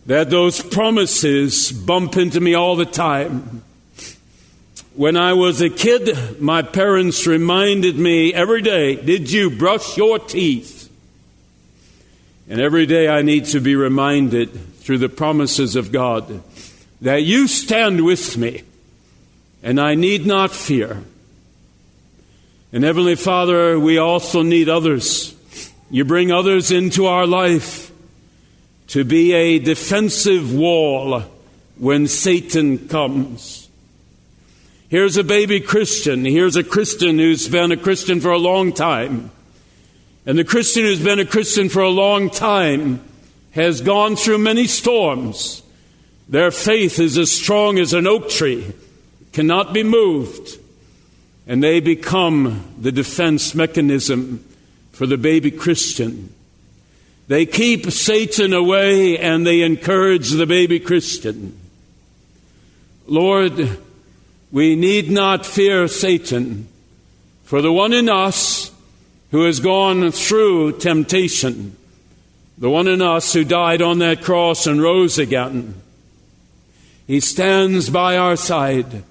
that 0.07 0.31
those 0.31 0.63
promises 0.63 1.71
bump 1.71 2.17
into 2.17 2.41
me 2.41 2.55
all 2.55 2.77
the 2.77 2.87
time. 2.87 3.63
When 4.95 5.19
I 5.19 5.35
was 5.35 5.61
a 5.61 5.69
kid, 5.69 6.41
my 6.41 6.63
parents 6.63 7.27
reminded 7.27 7.99
me 7.99 8.33
every 8.33 8.63
day, 8.63 8.97
Did 8.97 9.31
you 9.31 9.51
brush 9.51 9.99
your 9.99 10.19
teeth? 10.19 10.91
And 12.49 12.59
every 12.59 12.87
day 12.87 13.07
I 13.07 13.21
need 13.21 13.45
to 13.49 13.61
be 13.61 13.77
reminded 13.77 14.79
through 14.79 14.99
the 14.99 15.11
promises 15.11 15.77
of 15.77 15.93
God 15.93 16.43
that 17.03 17.23
you 17.25 17.47
stand 17.47 18.03
with 18.03 18.39
me 18.39 18.63
and 19.63 19.79
I 19.79 19.95
need 19.95 20.25
not 20.25 20.53
fear. 20.53 21.03
And 22.73 22.83
Heavenly 22.83 23.15
Father, 23.15 23.79
we 23.79 23.99
also 23.99 24.41
need 24.41 24.71
others 24.71 25.34
you 25.95 26.05
bring 26.05 26.33
others 26.33 26.73
into 26.73 27.07
our 27.07 27.25
life 27.25 27.93
to 28.89 29.05
be 29.05 29.33
a 29.33 29.61
defensive 29.61 30.53
wall 30.53 31.23
when 31.79 32.09
Satan 32.09 32.89
comes. 32.89 33.69
Here's 34.89 35.17
a 35.17 35.23
baby 35.23 35.61
Christian. 35.61 36.25
Here's 36.25 36.57
a 36.57 36.65
Christian 36.65 37.21
who's 37.21 37.47
been 37.47 37.71
a 37.71 37.77
Christian 37.77 38.21
for 38.21 38.33
a 38.33 38.39
long 38.39 38.73
time. 38.73 39.31
And 40.27 40.37
the 40.37 40.43
Christian 40.43 40.83
who's 40.83 41.01
been 41.01 41.21
a 41.21 41.25
Christian 41.25 41.69
for 41.69 41.83
a 41.83 41.91
long 41.91 42.29
time 42.29 43.01
has 43.53 43.81
gone 43.81 44.17
through 44.17 44.39
many 44.39 44.67
storms. 44.67 45.63
Their 46.29 46.51
faith 46.51 46.99
is 46.99 47.17
as 47.17 47.31
strong 47.31 47.79
as 47.79 47.93
an 47.93 48.09
oak 48.09 48.31
tree, 48.31 48.73
cannot 49.33 49.73
be 49.73 49.85
moved. 49.85 50.59
And 51.47 51.63
they 51.63 51.79
become 51.79 52.75
the 52.81 52.91
defense 52.91 53.55
mechanism 53.55 54.45
for 54.95 55.07
the 55.07 55.19
baby 55.19 55.51
Christian. 55.51 56.33
They 57.27 57.47
keep 57.47 57.91
Satan 57.91 58.53
away 58.53 59.19
and 59.19 59.47
they 59.47 59.63
encourage 59.63 60.31
the 60.31 60.47
baby 60.47 60.79
Christian. 60.79 61.59
Lord, 63.07 63.79
we 64.53 64.77
need 64.77 65.11
not 65.11 65.45
fear 65.45 65.89
Satan, 65.89 66.69
for 67.43 67.61
the 67.61 67.73
one 67.73 67.93
in 67.93 68.09
us 68.09 68.71
who 69.31 69.45
has 69.45 69.59
gone 69.59 70.13
through 70.13 70.79
temptation, 70.79 71.77
the 72.57 72.71
one 72.71 72.87
in 72.87 73.03
us 73.03 73.33
who 73.33 73.45
died 73.45 73.83
on 73.83 73.99
that 73.99 74.23
cross 74.23 74.67
and 74.67 74.81
rose 74.81 75.19
again, 75.19 75.75
he 77.07 77.19
stands 77.19 77.91
by 77.91 78.17
our 78.17 78.37
side, 78.37 79.03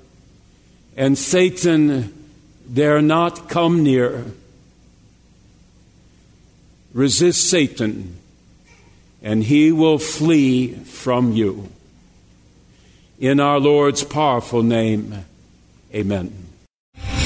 and 0.95 1.17
Satan 1.17 2.13
dare 2.71 3.01
not 3.01 3.49
come 3.49 3.83
near. 3.83 4.25
Resist 6.93 7.49
Satan, 7.49 8.17
and 9.21 9.43
he 9.43 9.71
will 9.71 9.97
flee 9.97 10.73
from 10.73 11.31
you. 11.33 11.69
In 13.19 13.39
our 13.39 13.59
Lord's 13.59 14.03
powerful 14.03 14.61
name, 14.61 15.25
amen. 15.93 16.42